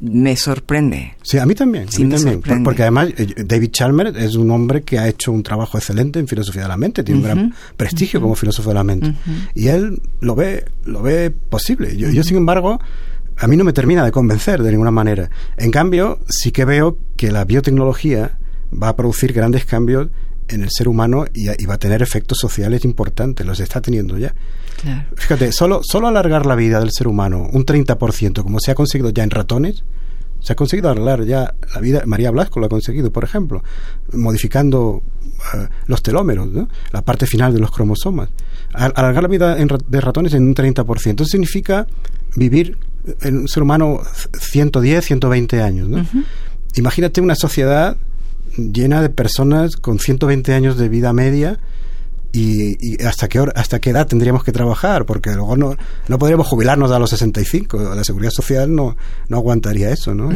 me 0.00 0.34
sorprende. 0.34 1.14
Sí, 1.22 1.38
a 1.38 1.44
mí 1.44 1.54
también. 1.54 1.86
a 1.94 1.98
mí 1.98 2.08
también 2.08 2.62
porque 2.64 2.82
además 2.82 3.10
eh, 3.18 3.44
David 3.44 3.70
Chalmers 3.70 4.16
es 4.16 4.34
un 4.34 4.50
hombre 4.50 4.82
que 4.82 4.98
ha 4.98 5.06
hecho 5.06 5.30
un 5.30 5.42
trabajo 5.42 5.76
excelente 5.76 6.18
en 6.18 6.26
filosofía 6.26 6.62
de 6.62 6.68
la 6.68 6.78
mente, 6.78 7.04
tiene 7.04 7.20
un 7.20 7.24
gran 7.26 7.54
prestigio 7.76 8.20
como 8.20 8.34
filósofo 8.34 8.70
de 8.70 8.74
la 8.74 8.84
mente. 8.84 9.14
Y 9.54 9.68
él 9.68 10.00
lo 10.20 10.34
ve, 10.34 10.64
lo 10.84 11.02
ve 11.02 11.30
posible. 11.30 11.96
Yo, 11.96 12.08
yo, 12.08 12.22
sin 12.22 12.38
embargo, 12.38 12.80
a 13.36 13.46
mí 13.46 13.56
no 13.56 13.64
me 13.64 13.72
termina 13.72 14.04
de 14.04 14.10
convencer 14.10 14.62
de 14.62 14.70
ninguna 14.70 14.90
manera. 14.90 15.30
En 15.58 15.70
cambio, 15.70 16.20
sí 16.28 16.50
que 16.50 16.64
veo 16.64 16.96
que 17.16 17.30
la 17.30 17.44
biotecnología 17.44 18.38
va 18.70 18.88
a 18.88 18.96
producir 18.96 19.32
grandes 19.32 19.64
cambios 19.64 20.08
en 20.48 20.62
el 20.62 20.68
ser 20.70 20.88
humano 20.88 21.26
y, 21.32 21.46
va 21.66 21.74
a 21.74 21.78
tener 21.78 22.02
efectos 22.02 22.38
sociales 22.38 22.84
importantes, 22.84 23.46
los 23.46 23.60
está 23.60 23.80
teniendo 23.80 24.18
ya. 24.18 24.34
Fíjate, 25.14 25.52
solo, 25.52 25.80
solo 25.82 26.08
alargar 26.08 26.46
la 26.46 26.54
vida 26.54 26.80
del 26.80 26.90
ser 26.90 27.06
humano 27.06 27.48
un 27.52 27.64
30%, 27.64 28.42
como 28.42 28.58
se 28.60 28.70
ha 28.70 28.74
conseguido 28.74 29.10
ya 29.10 29.22
en 29.22 29.30
ratones, 29.30 29.84
se 30.40 30.54
ha 30.54 30.56
conseguido 30.56 30.90
alargar 30.90 31.24
ya 31.24 31.54
la 31.74 31.80
vida, 31.80 32.02
María 32.06 32.30
Blasco 32.30 32.60
lo 32.60 32.66
ha 32.66 32.68
conseguido, 32.68 33.12
por 33.12 33.24
ejemplo, 33.24 33.62
modificando 34.12 35.02
eh, 35.54 35.68
los 35.86 36.02
telómeros, 36.02 36.48
la 36.92 37.02
parte 37.02 37.26
final 37.26 37.52
de 37.52 37.60
los 37.60 37.70
cromosomas. 37.70 38.30
Alargar 38.72 39.22
la 39.22 39.28
vida 39.28 39.54
de 39.54 40.00
ratones 40.00 40.32
en 40.34 40.44
un 40.44 40.54
30%. 40.54 41.14
Eso 41.14 41.24
significa 41.24 41.86
vivir 42.36 42.78
en 43.22 43.38
un 43.38 43.48
ser 43.48 43.62
humano 43.62 44.00
110, 44.38 45.04
120 45.04 45.62
años. 45.62 46.06
Imagínate 46.74 47.20
una 47.20 47.34
sociedad 47.34 47.96
llena 48.56 49.02
de 49.02 49.10
personas 49.10 49.76
con 49.76 49.98
120 49.98 50.54
años 50.54 50.76
de 50.76 50.88
vida 50.88 51.12
media 51.12 51.58
y, 52.32 53.02
hasta 53.04 53.28
qué 53.28 53.40
hora, 53.40 53.52
hasta 53.56 53.80
qué 53.80 53.90
edad 53.90 54.06
tendríamos 54.06 54.44
que 54.44 54.52
trabajar 54.52 55.04
porque 55.04 55.30
luego 55.32 55.56
no 55.56 55.76
no 56.06 56.18
podríamos 56.18 56.46
jubilarnos 56.46 56.92
a 56.92 56.98
los 56.98 57.10
65 57.10 57.94
la 57.94 58.04
seguridad 58.04 58.30
social 58.30 58.72
no 58.72 58.96
no 59.28 59.36
aguantaría 59.36 59.90
eso 59.90 60.14
no 60.14 60.30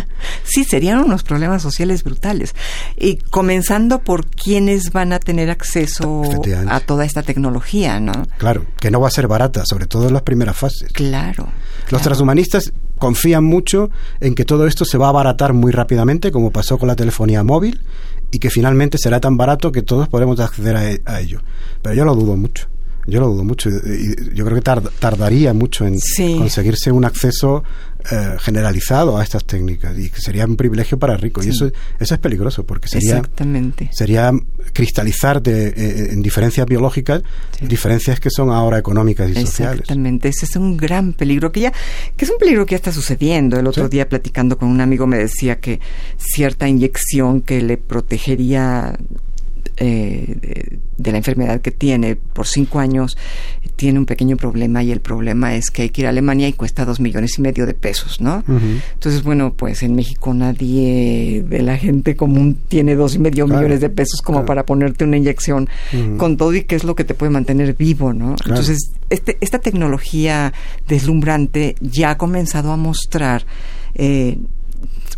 sí 0.44 0.64
serían 0.64 1.00
unos 1.00 1.22
problemas 1.22 1.62
sociales 1.62 2.02
brutales. 2.02 2.54
Y 2.96 3.16
comenzando 3.16 4.00
por 4.00 4.26
quienes 4.26 4.90
van 4.92 5.12
a 5.12 5.20
tener 5.20 5.50
acceso 5.50 6.22
a 6.68 6.80
toda 6.80 7.04
esta 7.04 7.22
tecnología 7.22 8.00
no 8.00 8.26
claro 8.38 8.64
que 8.80 8.90
no 8.90 9.00
va 9.00 9.08
a 9.08 9.10
ser 9.10 9.28
barata 9.28 9.64
sobre 9.66 9.86
todo 9.86 10.08
en 10.08 10.14
las 10.14 10.22
primeras 10.22 10.56
fases. 10.56 10.92
Claro 10.92 11.48
los 11.90 12.00
transhumanistas 12.00 12.72
confían 13.04 13.44
mucho 13.44 13.90
en 14.20 14.34
que 14.34 14.46
todo 14.46 14.66
esto 14.66 14.86
se 14.86 14.96
va 14.96 15.04
a 15.04 15.08
abaratar 15.10 15.52
muy 15.52 15.72
rápidamente 15.72 16.32
como 16.32 16.50
pasó 16.50 16.78
con 16.78 16.88
la 16.88 16.96
telefonía 16.96 17.44
móvil 17.44 17.82
y 18.30 18.38
que 18.38 18.48
finalmente 18.48 18.96
será 18.96 19.20
tan 19.20 19.36
barato 19.36 19.72
que 19.72 19.82
todos 19.82 20.08
podremos 20.08 20.40
acceder 20.40 20.74
a, 20.74 20.90
e, 20.90 21.02
ello. 21.20 21.42
Pero 21.82 21.94
yo 21.94 22.06
lo 22.06 22.14
dudo 22.14 22.34
mucho. 22.34 22.66
Yo 23.06 23.20
lo 23.20 23.28
dudo 23.28 23.44
mucho. 23.44 23.70
Y 23.70 24.34
yo 24.34 24.44
creo 24.44 24.60
que 24.60 24.90
tardaría 24.98 25.52
mucho 25.52 25.86
en 25.86 25.98
conseguirse 26.38 26.90
un 26.90 27.04
acceso 27.04 27.62
eh, 28.10 28.36
generalizado 28.38 29.16
a 29.16 29.22
estas 29.22 29.46
técnicas 29.46 29.98
y 29.98 30.10
que 30.10 30.20
sería 30.20 30.44
un 30.44 30.56
privilegio 30.56 30.98
para 30.98 31.16
ricos. 31.16 31.46
Y 31.46 31.50
eso, 31.50 31.70
eso 31.98 32.14
es 32.14 32.20
peligroso 32.20 32.66
porque 32.66 32.86
sería, 32.86 33.22
sería 33.92 34.30
cristalizar 34.74 35.40
de, 35.42 35.68
eh, 35.68 36.12
en 36.12 36.22
diferencias 36.22 36.66
biológicas 36.66 37.22
diferencias 37.62 38.20
que 38.20 38.28
son 38.28 38.50
ahora 38.50 38.78
económicas 38.78 39.30
y 39.30 39.34
sociales. 39.34 39.80
Exactamente, 39.80 40.28
ese 40.28 40.44
es 40.44 40.56
un 40.56 40.76
gran 40.76 41.14
peligro 41.14 41.50
que 41.50 41.60
ya, 41.60 41.72
que 42.16 42.24
es 42.24 42.30
un 42.30 42.36
peligro 42.38 42.66
que 42.66 42.72
ya 42.72 42.76
está 42.76 42.92
sucediendo. 42.92 43.58
El 43.58 43.66
otro 43.66 43.88
día 43.88 44.06
platicando 44.06 44.58
con 44.58 44.68
un 44.68 44.82
amigo 44.82 45.06
me 45.06 45.16
decía 45.16 45.60
que 45.60 45.80
cierta 46.18 46.68
inyección 46.68 47.40
que 47.40 47.62
le 47.62 47.78
protegería 47.78 48.98
eh, 49.76 50.78
de, 50.96 51.12
la 51.12 51.18
enfermedad 51.18 51.60
que 51.60 51.70
tiene 51.70 52.16
por 52.16 52.46
cinco 52.46 52.78
años 52.78 53.16
tiene 53.76 53.98
un 53.98 54.06
pequeño 54.06 54.36
problema 54.36 54.82
y 54.82 54.92
el 54.92 55.00
problema 55.00 55.54
es 55.56 55.70
que 55.70 55.82
hay 55.82 55.90
que 55.90 56.02
ir 56.02 56.06
a 56.06 56.10
Alemania 56.10 56.46
y 56.48 56.52
cuesta 56.52 56.84
dos 56.84 57.00
millones 57.00 57.38
y 57.38 57.42
medio 57.42 57.66
de 57.66 57.74
pesos, 57.74 58.20
¿no? 58.20 58.44
Entonces, 58.46 59.22
bueno, 59.22 59.54
pues 59.54 59.82
en 59.82 59.94
México 59.94 60.32
nadie 60.32 61.44
de 61.48 61.62
la 61.62 61.76
gente 61.76 62.14
común 62.14 62.58
tiene 62.68 62.94
dos 62.94 63.16
y 63.16 63.18
medio 63.18 63.46
millones 63.46 63.80
de 63.80 63.90
pesos 63.90 64.22
como 64.22 64.44
para 64.44 64.64
ponerte 64.64 65.04
una 65.04 65.16
inyección 65.16 65.68
con 66.16 66.36
todo 66.36 66.54
y 66.54 66.62
que 66.62 66.76
es 66.76 66.84
lo 66.84 66.94
que 66.94 67.04
te 67.04 67.14
puede 67.14 67.30
mantener 67.30 67.74
vivo, 67.74 68.12
¿no? 68.12 68.36
Entonces, 68.46 68.92
este, 69.10 69.36
esta 69.40 69.58
tecnología 69.58 70.52
deslumbrante 70.88 71.74
ya 71.80 72.10
ha 72.10 72.18
comenzado 72.18 72.72
a 72.72 72.76
mostrar 72.76 73.44
eh, 73.94 74.38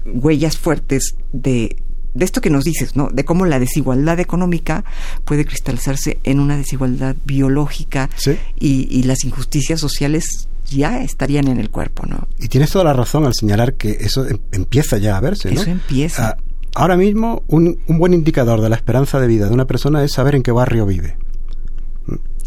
huellas 0.06 0.56
fuertes 0.56 1.16
de 1.32 1.76
de 2.16 2.24
esto 2.24 2.40
que 2.40 2.50
nos 2.50 2.64
dices, 2.64 2.96
¿no? 2.96 3.08
De 3.12 3.24
cómo 3.24 3.46
la 3.46 3.58
desigualdad 3.58 4.18
económica 4.20 4.84
puede 5.24 5.44
cristalizarse 5.44 6.18
en 6.24 6.40
una 6.40 6.56
desigualdad 6.56 7.16
biológica 7.24 8.10
y, 8.58 9.02
las 9.06 9.24
injusticias 9.24 9.78
sociales 9.78 10.48
ya 10.68 11.02
estarían 11.02 11.46
en 11.46 11.60
el 11.60 11.70
cuerpo, 11.70 12.06
¿no? 12.06 12.26
Y 12.40 12.48
tienes 12.48 12.70
toda 12.70 12.84
la 12.84 12.92
razón 12.92 13.24
al 13.24 13.34
señalar 13.34 13.74
que 13.74 13.98
eso 14.00 14.26
em, 14.26 14.38
empieza 14.50 14.98
ya 14.98 15.16
a 15.16 15.20
verse, 15.20 15.52
¿no? 15.52 15.60
Eso 15.60 15.70
empieza. 15.70 16.30
Ah, 16.30 16.36
ahora 16.74 16.96
mismo, 16.96 17.44
un, 17.46 17.78
un, 17.86 17.98
buen 17.98 18.14
indicador 18.14 18.60
de 18.60 18.68
la 18.68 18.74
esperanza 18.74 19.20
de 19.20 19.28
vida 19.28 19.46
de 19.46 19.54
una 19.54 19.66
persona 19.66 20.02
es 20.02 20.12
saber 20.12 20.34
en 20.34 20.42
qué 20.42 20.50
barrio 20.50 20.84
vive. 20.86 21.16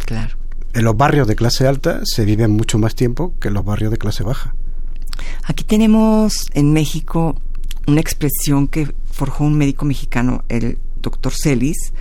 Claro. 0.06 0.36
En 0.74 0.84
los 0.84 0.98
barrios 0.98 1.28
de 1.28 1.36
clase 1.36 1.66
alta 1.66 2.02
se 2.04 2.26
vive 2.26 2.48
mucho 2.48 2.78
más 2.78 2.96
tiempo 2.96 3.34
que 3.40 3.48
en 3.48 3.54
los 3.54 3.64
barrios 3.64 3.92
de 3.92 3.98
clase 3.98 4.24
baja. 4.24 4.54
Aquí 5.46 5.64
tenemos 5.64 6.48
en 6.54 6.74
México 6.74 7.36
una 7.88 8.02
expresión 8.02 8.68
que 8.68 8.94
forjó 9.20 9.44
un 9.44 9.58
médico 9.58 9.84
mexicano, 9.84 10.46
el 10.48 10.78
doctor 11.02 11.34
Celis, 11.36 11.92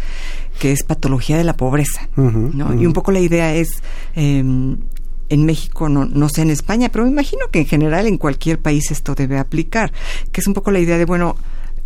que 0.61 0.71
es 0.71 0.85
patología 0.85 1.37
de 1.37 1.43
la 1.43 1.57
pobreza. 1.57 2.09
Y 2.17 2.87
un 2.87 2.93
poco 2.93 3.11
la 3.11 3.19
idea 3.19 3.55
es, 3.55 3.83
em, 4.15 4.77
en 5.29 5.45
México, 5.45 5.89
no, 5.89 6.05
no 6.05 6.29
sé 6.29 6.43
en 6.43 6.51
España, 6.51 6.91
pero 6.91 7.05
me 7.05 7.11
imagino 7.11 7.47
que 7.51 7.59
en 7.59 7.67
general 7.67 8.07
en 8.07 8.19
cualquier 8.19 8.61
país 8.61 8.93
esto 8.93 9.17
debe 9.17 9.37
aplicar, 9.39 9.93
que 10.31 10.41
es 10.41 10.47
un 10.47 10.55
poco 10.55 10.71
la 10.71 10.79
idea 10.79 10.97
de, 10.97 11.07
bueno, 11.07 11.35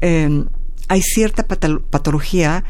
em, 0.02 0.48
hay 0.88 1.00
cierta 1.00 1.46
patología 1.46 2.64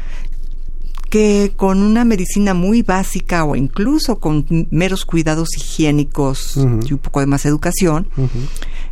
que 1.13 1.53
con 1.55 1.83
una 1.83 2.05
medicina 2.05 2.55
muy 2.55 2.81
básica 2.81 3.45
o 3.45 3.55
incluso 3.55 4.19
con 4.19 4.47
meros 4.71 5.05
cuidados 5.05 5.55
higiénicos 5.55 6.57
y 6.57 6.91
un 6.91 6.97
poco 6.97 7.19
de 7.19 7.27
más 7.27 7.45
educación, 7.45 8.07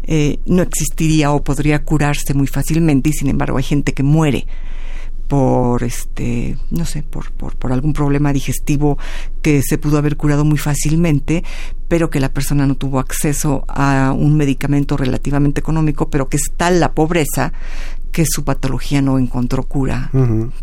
eh, 0.03 0.37
no 0.45 0.61
existiría 0.61 1.31
o 1.31 1.43
podría 1.43 1.83
curarse 1.83 2.35
muy 2.35 2.45
fácilmente 2.45 3.09
y 3.09 3.13
sin 3.13 3.29
embargo 3.29 3.57
hay 3.57 3.63
gente 3.63 3.95
que 3.95 4.03
muere 4.03 4.45
por 5.27 5.81
este 5.81 6.57
no 6.69 6.85
sé 6.85 7.01
por, 7.03 7.31
por, 7.31 7.55
por, 7.55 7.71
algún 7.71 7.93
problema 7.93 8.33
digestivo 8.33 8.97
que 9.41 9.63
se 9.63 9.77
pudo 9.77 9.97
haber 9.97 10.17
curado 10.17 10.43
muy 10.43 10.57
fácilmente 10.57 11.43
pero 11.87 12.09
que 12.09 12.19
la 12.19 12.33
persona 12.33 12.67
no 12.67 12.75
tuvo 12.75 12.99
acceso 12.99 13.63
a 13.67 14.13
un 14.15 14.35
medicamento 14.35 14.97
relativamente 14.97 15.61
económico 15.61 16.09
pero 16.09 16.27
que 16.27 16.35
es 16.35 16.51
tal 16.57 16.81
la 16.81 16.91
pobreza 16.91 17.53
que 18.11 18.25
su 18.25 18.43
patología 18.43 19.01
no 19.01 19.17
encontró 19.17 19.63
cura 19.63 20.11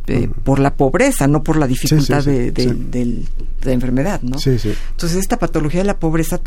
eh, 0.07 0.29
por 0.45 0.59
la 0.59 0.75
pobreza, 0.75 1.27
no 1.27 1.43
por 1.43 1.57
la 1.57 1.67
dificultad 1.67 2.25
de, 2.25 3.25
la 3.63 3.73
enfermedad, 3.73 4.23
¿no? 4.23 4.37
Entonces 4.45 5.15
esta 5.15 5.39
patología 5.39 5.81
de 5.81 5.87
la 5.87 5.99
pobreza, 5.99 6.41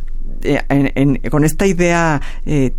eh, 0.44 1.20
con 1.30 1.44
esta 1.44 1.66
idea 1.66 2.22
eh, 2.46 2.74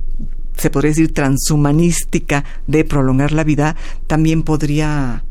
se 0.56 0.70
podría 0.70 0.90
decir 0.90 1.12
transhumanística 1.12 2.44
de 2.66 2.84
prolongar 2.84 3.32
la 3.32 3.44
vida, 3.44 3.76
también 4.06 4.42
podría 4.42 5.24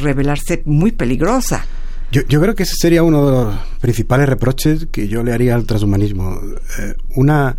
revelarse 0.00 0.62
muy 0.64 0.90
peligrosa. 0.90 1.64
Yo, 2.10 2.22
yo, 2.28 2.40
creo 2.40 2.54
que 2.54 2.64
ese 2.64 2.74
sería 2.76 3.02
uno 3.02 3.26
de 3.26 3.32
los 3.32 3.54
principales 3.80 4.28
reproches 4.28 4.86
que 4.90 5.08
yo 5.08 5.22
le 5.22 5.32
haría 5.32 5.54
al 5.54 5.66
transhumanismo. 5.66 6.40
una, 7.14 7.56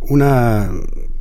una 0.00 0.70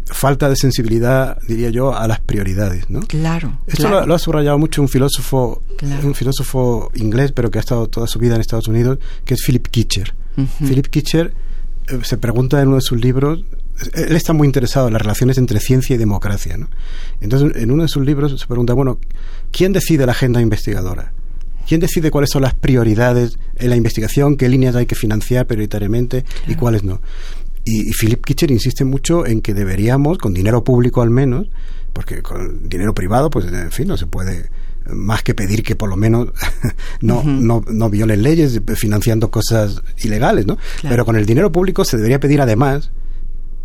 falta 0.05 0.49
de 0.49 0.55
sensibilidad, 0.55 1.37
diría 1.47 1.69
yo, 1.69 1.95
a 1.95 2.07
las 2.07 2.19
prioridades, 2.19 2.89
¿no? 2.89 3.01
Claro. 3.01 3.59
Esto 3.67 4.05
Lo, 4.05 4.13
ha 4.13 4.19
subrayado 4.19 4.57
mucho 4.59 4.81
un 4.81 4.89
filósofo, 4.89 5.63
un 6.03 6.13
filósofo 6.13 6.91
inglés, 6.95 7.31
pero 7.31 7.49
que 7.49 7.57
ha 7.57 7.61
estado 7.61 7.87
toda 7.87 8.07
su 8.07 8.19
vida 8.19 8.35
en 8.35 8.41
Estados 8.41 8.67
Unidos, 8.67 8.99
que 9.23 9.33
es 9.33 9.41
Philip 9.45 9.67
Kitcher. 9.67 10.13
Philip 10.59 10.87
Kitcher 10.87 11.33
eh, 11.87 11.99
se 12.03 12.17
pregunta 12.17 12.61
en 12.61 12.67
uno 12.67 12.77
de 12.77 12.81
sus 12.81 12.99
libros, 12.99 13.43
él 13.93 14.15
está 14.15 14.33
muy 14.33 14.47
interesado 14.47 14.87
en 14.87 14.93
las 14.93 15.01
relaciones 15.01 15.37
entre 15.37 15.59
ciencia 15.59 15.95
y 15.95 15.97
democracia, 15.97 16.57
¿no? 16.57 16.69
Entonces, 17.19 17.61
en 17.61 17.71
uno 17.71 17.83
de 17.83 17.89
sus 17.89 18.05
libros 18.05 18.39
se 18.39 18.47
pregunta, 18.47 18.73
bueno, 18.73 18.99
¿quién 19.51 19.73
decide 19.73 20.05
la 20.05 20.13
agenda 20.13 20.41
investigadora? 20.41 21.13
¿Quién 21.67 21.81
decide 21.81 22.11
cuáles 22.11 22.29
son 22.29 22.43
las 22.43 22.53
prioridades 22.53 23.39
en 23.57 23.69
la 23.71 23.75
investigación? 23.75 24.37
¿Qué 24.37 24.47
líneas 24.49 24.75
hay 24.75 24.85
que 24.85 24.95
financiar 24.95 25.47
prioritariamente 25.47 26.23
y 26.47 26.55
cuáles 26.55 26.83
no? 26.83 27.01
Y, 27.65 27.91
Philip 27.93 28.23
Kitcher 28.23 28.51
insiste 28.51 28.85
mucho 28.85 29.25
en 29.25 29.41
que 29.41 29.53
deberíamos, 29.53 30.17
con 30.17 30.33
dinero 30.33 30.63
público 30.63 31.01
al 31.01 31.09
menos, 31.09 31.47
porque 31.93 32.21
con 32.21 32.69
dinero 32.69 32.93
privado, 32.93 33.29
pues 33.29 33.45
en 33.51 33.71
fin, 33.71 33.87
no 33.87 33.97
se 33.97 34.05
puede 34.05 34.49
más 34.87 35.23
que 35.23 35.33
pedir 35.33 35.63
que 35.63 35.75
por 35.75 35.89
lo 35.89 35.97
menos 35.97 36.29
no, 37.01 37.23
no, 37.23 37.63
no 37.67 37.89
violen 37.89 38.21
leyes 38.21 38.61
financiando 38.75 39.31
cosas 39.31 39.81
ilegales, 39.97 40.45
¿no? 40.45 40.57
Pero 40.83 41.05
con 41.05 41.15
el 41.15 41.25
dinero 41.25 41.51
público 41.51 41.83
se 41.83 41.97
debería 41.97 42.19
pedir 42.19 42.41
además 42.41 42.91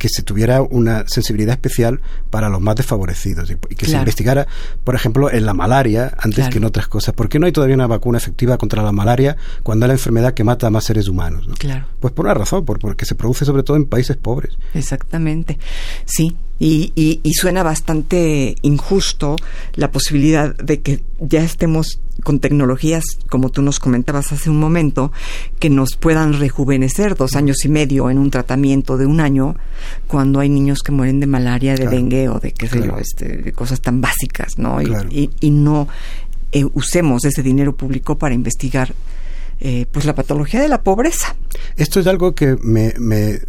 que 0.01 0.09
se 0.09 0.23
tuviera 0.23 0.63
una 0.63 1.07
sensibilidad 1.07 1.53
especial 1.53 2.01
para 2.31 2.49
los 2.49 2.63
más 2.63 2.75
desfavorecidos 2.75 3.51
y, 3.51 3.75
que 3.75 3.85
se 3.85 3.99
investigara, 3.99 4.47
por 4.83 4.95
ejemplo, 4.95 5.31
en 5.31 5.45
la 5.45 5.53
malaria 5.53 6.15
antes 6.19 6.49
que 6.49 6.57
en 6.57 6.65
otras 6.65 6.89
cosas. 6.89 7.15
¿Por 7.15 7.29
qué 7.29 7.39
no 7.39 7.45
hay 7.45 7.53
todavía 7.53 7.75
una 7.75 7.87
vacuna 7.87 8.17
efectiva 8.17 8.57
contra 8.57 8.83
la 8.83 8.93
malaria 8.93 9.37
cuando 9.63 9.85
es 9.85 9.89
la 9.89 9.93
enfermedad 9.93 10.33
que 10.33 10.43
mata 10.43 10.69
a 10.69 10.71
más 10.71 10.85
seres 10.85 11.07
humanos? 11.07 11.47
Claro. 11.59 11.85
Pues 12.01 12.15
por 12.15 12.25
una 12.25 12.33
razón, 12.33 12.65
porque 12.65 13.05
se 13.05 13.15
produce 13.15 13.45
sobre 13.45 13.63
todo 13.63 13.77
en 13.77 13.85
países 13.85 14.17
pobres. 14.17 14.57
Exactamente. 14.73 15.59
Sí, 16.07 16.35
y, 16.59 16.93
y, 16.95 17.33
suena 17.35 17.63
bastante 17.63 18.57
injusto 18.63 19.37
la 19.75 19.91
posibilidad 19.91 20.55
de 20.57 20.81
que 20.81 21.03
ya 21.19 21.43
estemos 21.43 22.01
con 22.23 22.41
tecnologías, 22.41 23.05
como 23.29 23.51
tú 23.51 23.63
nos 23.63 23.79
comentabas 23.79 24.33
hace 24.33 24.51
un 24.51 24.59
momento, 24.59 25.13
que 25.59 25.71
nos 25.71 25.97
puedan 25.97 26.35
rejuvenecer 26.35 27.15
dos 27.17 27.37
años 27.37 27.65
y 27.65 27.69
medio 27.69 28.11
en 28.11 28.19
un 28.19 28.31
tratamiento 28.31 28.97
de 28.97 29.07
un 29.07 29.21
año, 29.21 29.57
cuando 30.07 30.41
hay 30.41 30.49
niños 30.49 30.81
que 30.83 30.93
mueren 30.93 31.21
de 31.21 31.27
malaria, 31.27 31.75
de 31.75 31.87
dengue 31.87 32.29
o 32.29 32.39
de 32.39 32.53
qué 32.53 32.69
sé 32.69 32.83
yo, 32.87 32.97
este, 32.99 33.39
de 33.39 33.53
cosas 33.53 33.81
tan 33.81 34.01
básicas, 34.01 34.59
¿no? 34.59 34.81
Y, 34.83 35.31
y, 35.41 35.51
no 35.51 35.89
eh, 36.53 36.65
usemos 36.75 37.25
ese 37.25 37.43
dinero 37.43 37.75
público 37.75 38.19
para 38.19 38.35
investigar 38.35 38.95
eh, 39.61 39.87
pues 39.91 40.07
la 40.07 40.15
patología 40.15 40.61
de 40.61 40.69
la 40.69 40.83
pobreza. 40.83 41.37
Esto 41.77 42.01
es 42.01 42.07
algo 42.07 42.35
que 42.35 42.57
me, 42.63 42.93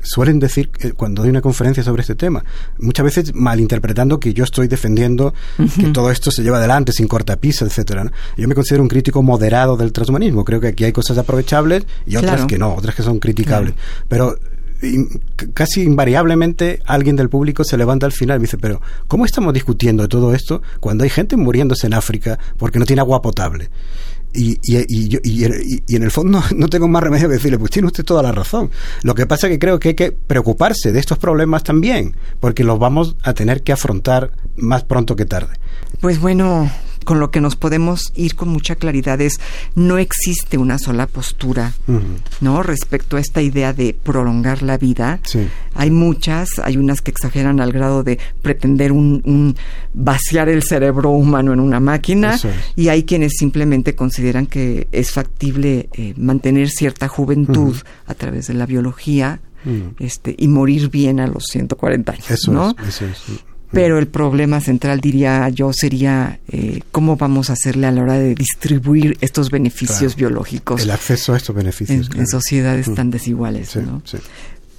suelen 0.03 0.39
decir 0.39 0.69
cuando 0.97 1.21
doy 1.21 1.29
una 1.29 1.41
conferencia 1.41 1.83
sobre 1.83 2.01
este 2.01 2.15
tema, 2.15 2.43
muchas 2.79 3.03
veces 3.03 3.33
malinterpretando 3.33 4.19
que 4.19 4.33
yo 4.33 4.43
estoy 4.43 4.67
defendiendo 4.67 5.33
que 5.79 5.87
todo 5.87 6.11
esto 6.11 6.31
se 6.31 6.43
lleva 6.43 6.57
adelante 6.57 6.91
sin 6.91 7.07
cortapisa, 7.07 7.65
etcétera. 7.65 8.11
Yo 8.37 8.47
me 8.47 8.55
considero 8.55 8.83
un 8.83 8.89
crítico 8.89 9.23
moderado 9.23 9.77
del 9.77 9.91
transhumanismo. 9.91 10.43
Creo 10.43 10.59
que 10.59 10.67
aquí 10.67 10.83
hay 10.83 10.91
cosas 10.91 11.17
aprovechables 11.17 11.85
y 12.05 12.15
otras 12.15 12.45
que 12.45 12.57
no, 12.57 12.73
otras 12.75 12.95
que 12.95 13.03
son 13.03 13.19
criticables. 13.19 13.73
Pero 14.07 14.37
casi 15.53 15.83
invariablemente 15.83 16.81
alguien 16.85 17.15
del 17.15 17.29
público 17.29 17.63
se 17.63 17.77
levanta 17.77 18.05
al 18.05 18.11
final 18.11 18.39
y 18.39 18.41
dice, 18.41 18.57
pero 18.57 18.81
¿cómo 19.07 19.25
estamos 19.25 19.53
discutiendo 19.53 20.07
todo 20.07 20.33
esto 20.33 20.61
cuando 20.79 21.03
hay 21.03 21.09
gente 21.09 21.37
muriéndose 21.37 21.87
en 21.87 21.93
África 21.93 22.39
porque 22.57 22.79
no 22.79 22.85
tiene 22.85 23.01
agua 23.01 23.21
potable? 23.21 23.69
Y, 24.33 24.57
y, 24.63 24.77
y, 24.87 25.19
y, 25.23 25.95
en 25.95 26.03
el 26.03 26.11
fondo 26.11 26.41
no 26.55 26.67
tengo 26.69 26.87
más 26.87 27.03
remedio 27.03 27.27
que 27.27 27.35
decirle, 27.35 27.59
pues 27.59 27.71
tiene 27.71 27.87
usted 27.87 28.05
toda 28.05 28.23
la 28.23 28.31
razón. 28.31 28.71
Lo 29.03 29.13
que 29.13 29.25
pasa 29.25 29.47
es 29.47 29.51
que 29.51 29.59
creo 29.59 29.79
que 29.79 29.89
hay 29.89 29.95
que 29.95 30.11
preocuparse 30.11 30.91
de 30.91 30.99
estos 30.99 31.17
problemas 31.17 31.63
también, 31.63 32.15
porque 32.39 32.63
los 32.63 32.79
vamos 32.79 33.15
a 33.23 33.33
tener 33.33 33.61
que 33.63 33.73
afrontar 33.73 34.31
más 34.55 34.83
pronto 34.83 35.15
que 35.15 35.25
tarde. 35.25 35.53
Pues 35.99 36.19
bueno, 36.19 36.71
con 37.05 37.19
lo 37.19 37.31
que 37.31 37.41
nos 37.41 37.55
podemos 37.55 38.11
ir 38.15 38.35
con 38.35 38.49
mucha 38.49 38.75
claridad 38.75 39.19
es 39.21 39.39
no 39.75 39.97
existe 39.97 40.57
una 40.57 40.77
sola 40.77 41.07
postura, 41.07 41.73
¿no? 42.39 42.63
Respecto 42.63 43.17
a 43.17 43.19
esta 43.19 43.41
idea 43.41 43.73
de 43.73 43.95
prolongar 44.01 44.61
la 44.61 44.77
vida. 44.77 45.19
Hay 45.73 45.91
muchas, 45.91 46.59
hay 46.63 46.77
unas 46.77 47.01
que 47.01 47.11
exageran 47.11 47.59
al 47.59 47.71
grado 47.71 48.03
de 48.03 48.19
pretender 48.41 48.91
un, 48.91 49.55
vaciar 49.93 50.49
el 50.49 50.63
cerebro 50.63 51.09
humano 51.09 51.53
en 51.53 51.59
una 51.59 51.79
máquina 51.79 52.39
y 52.75 52.89
hay 52.89 53.03
quienes 53.03 53.33
simplemente 53.37 53.95
consideran 53.95 54.45
que 54.45 54.87
es 54.91 55.11
factible 55.11 55.89
eh, 55.93 56.13
mantener 56.17 56.69
cierta 56.69 57.07
juventud 57.07 57.75
a 58.05 58.13
través 58.13 58.47
de 58.47 58.53
la 58.53 58.65
biología. 58.65 59.39
Este, 59.99 60.35
y 60.39 60.47
morir 60.47 60.89
bien 60.89 61.19
a 61.19 61.27
los 61.27 61.43
140 61.51 62.11
años. 62.11 62.31
Eso 62.31 62.51
¿no? 62.51 62.75
es, 62.79 62.99
eso 62.99 63.05
es 63.05 63.43
pero 63.71 63.97
el 63.99 64.07
problema 64.07 64.59
central, 64.59 64.99
diría 64.99 65.47
yo, 65.49 65.71
sería 65.73 66.39
eh, 66.49 66.81
cómo 66.91 67.15
vamos 67.15 67.49
a 67.49 67.53
hacerle 67.53 67.87
a 67.87 67.91
la 67.91 68.01
hora 68.01 68.13
de 68.13 68.35
distribuir 68.35 69.17
estos 69.21 69.49
beneficios 69.49 70.15
biológicos. 70.15 70.81
El 70.83 70.91
acceso 70.91 71.33
a 71.33 71.37
estos 71.37 71.55
beneficios. 71.55 72.09
En, 72.15 72.27
sociedades 72.27 72.93
tan 72.93 73.11
desiguales, 73.11 73.75
¿no? 73.77 74.01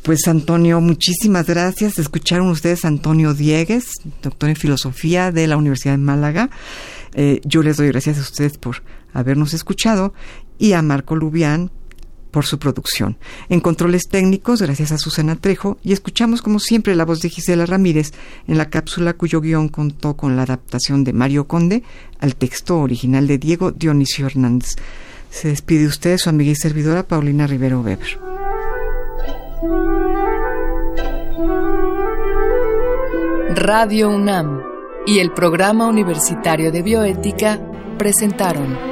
Pues 0.03 0.27
Antonio, 0.27 0.81
muchísimas 0.81 1.47
gracias. 1.47 1.99
Escucharon 1.99 2.49
ustedes 2.49 2.85
a 2.85 2.89
Antonio 2.89 3.35
Diegues, 3.35 3.85
doctor 4.21 4.49
en 4.49 4.57
filosofía 4.57 5.31
de 5.31 5.47
la 5.47 5.57
Universidad 5.57 5.93
de 5.93 5.99
Málaga. 5.99 6.51
Eh, 7.15 7.41
yo 7.45 7.63
les 7.63 7.77
doy 7.77 7.89
gracias 7.89 8.19
a 8.19 8.23
ustedes 8.23 8.59
por 8.59 8.83
habernos 9.13 9.55
escuchado 9.55 10.13
y 10.59 10.73
a 10.73 10.83
Marco 10.83 11.15
Lubián, 11.15 11.71
por 12.33 12.45
su 12.45 12.59
producción. 12.59 13.17
En 13.49 13.61
controles 13.61 14.09
técnicos, 14.09 14.61
gracias 14.61 14.91
a 14.91 14.99
Susana 14.99 15.37
Trejo, 15.37 15.79
y 15.85 15.93
escuchamos 15.93 16.43
como 16.43 16.59
siempre 16.59 16.97
la 16.97 17.05
voz 17.05 17.21
de 17.21 17.29
Gisela 17.29 17.67
Ramírez 17.67 18.13
en 18.49 18.59
la 18.59 18.71
cápsula 18.71 19.13
cuyo 19.13 19.41
guion 19.41 19.69
contó 19.69 20.17
con 20.17 20.35
la 20.35 20.43
adaptación 20.43 21.05
de 21.05 21.13
Mario 21.13 21.47
Conde 21.47 21.85
al 22.19 22.35
texto 22.35 22.81
original 22.81 23.29
de 23.29 23.39
Diego 23.39 23.71
Dionisio 23.71 24.27
Hernández. 24.27 24.75
Se 25.31 25.49
despide 25.49 25.87
usted 25.87 26.19
su 26.19 26.29
amiga 26.29 26.51
y 26.51 26.57
servidora 26.57 27.05
Paulina 27.05 27.47
Rivero 27.47 27.81
Weber. 27.81 28.19
Radio 33.55 34.09
UNAM 34.09 34.63
y 35.07 35.19
el 35.19 35.33
Programa 35.33 35.87
Universitario 35.87 36.73
de 36.73 36.83
Bioética 36.83 37.61
presentaron 37.99 38.92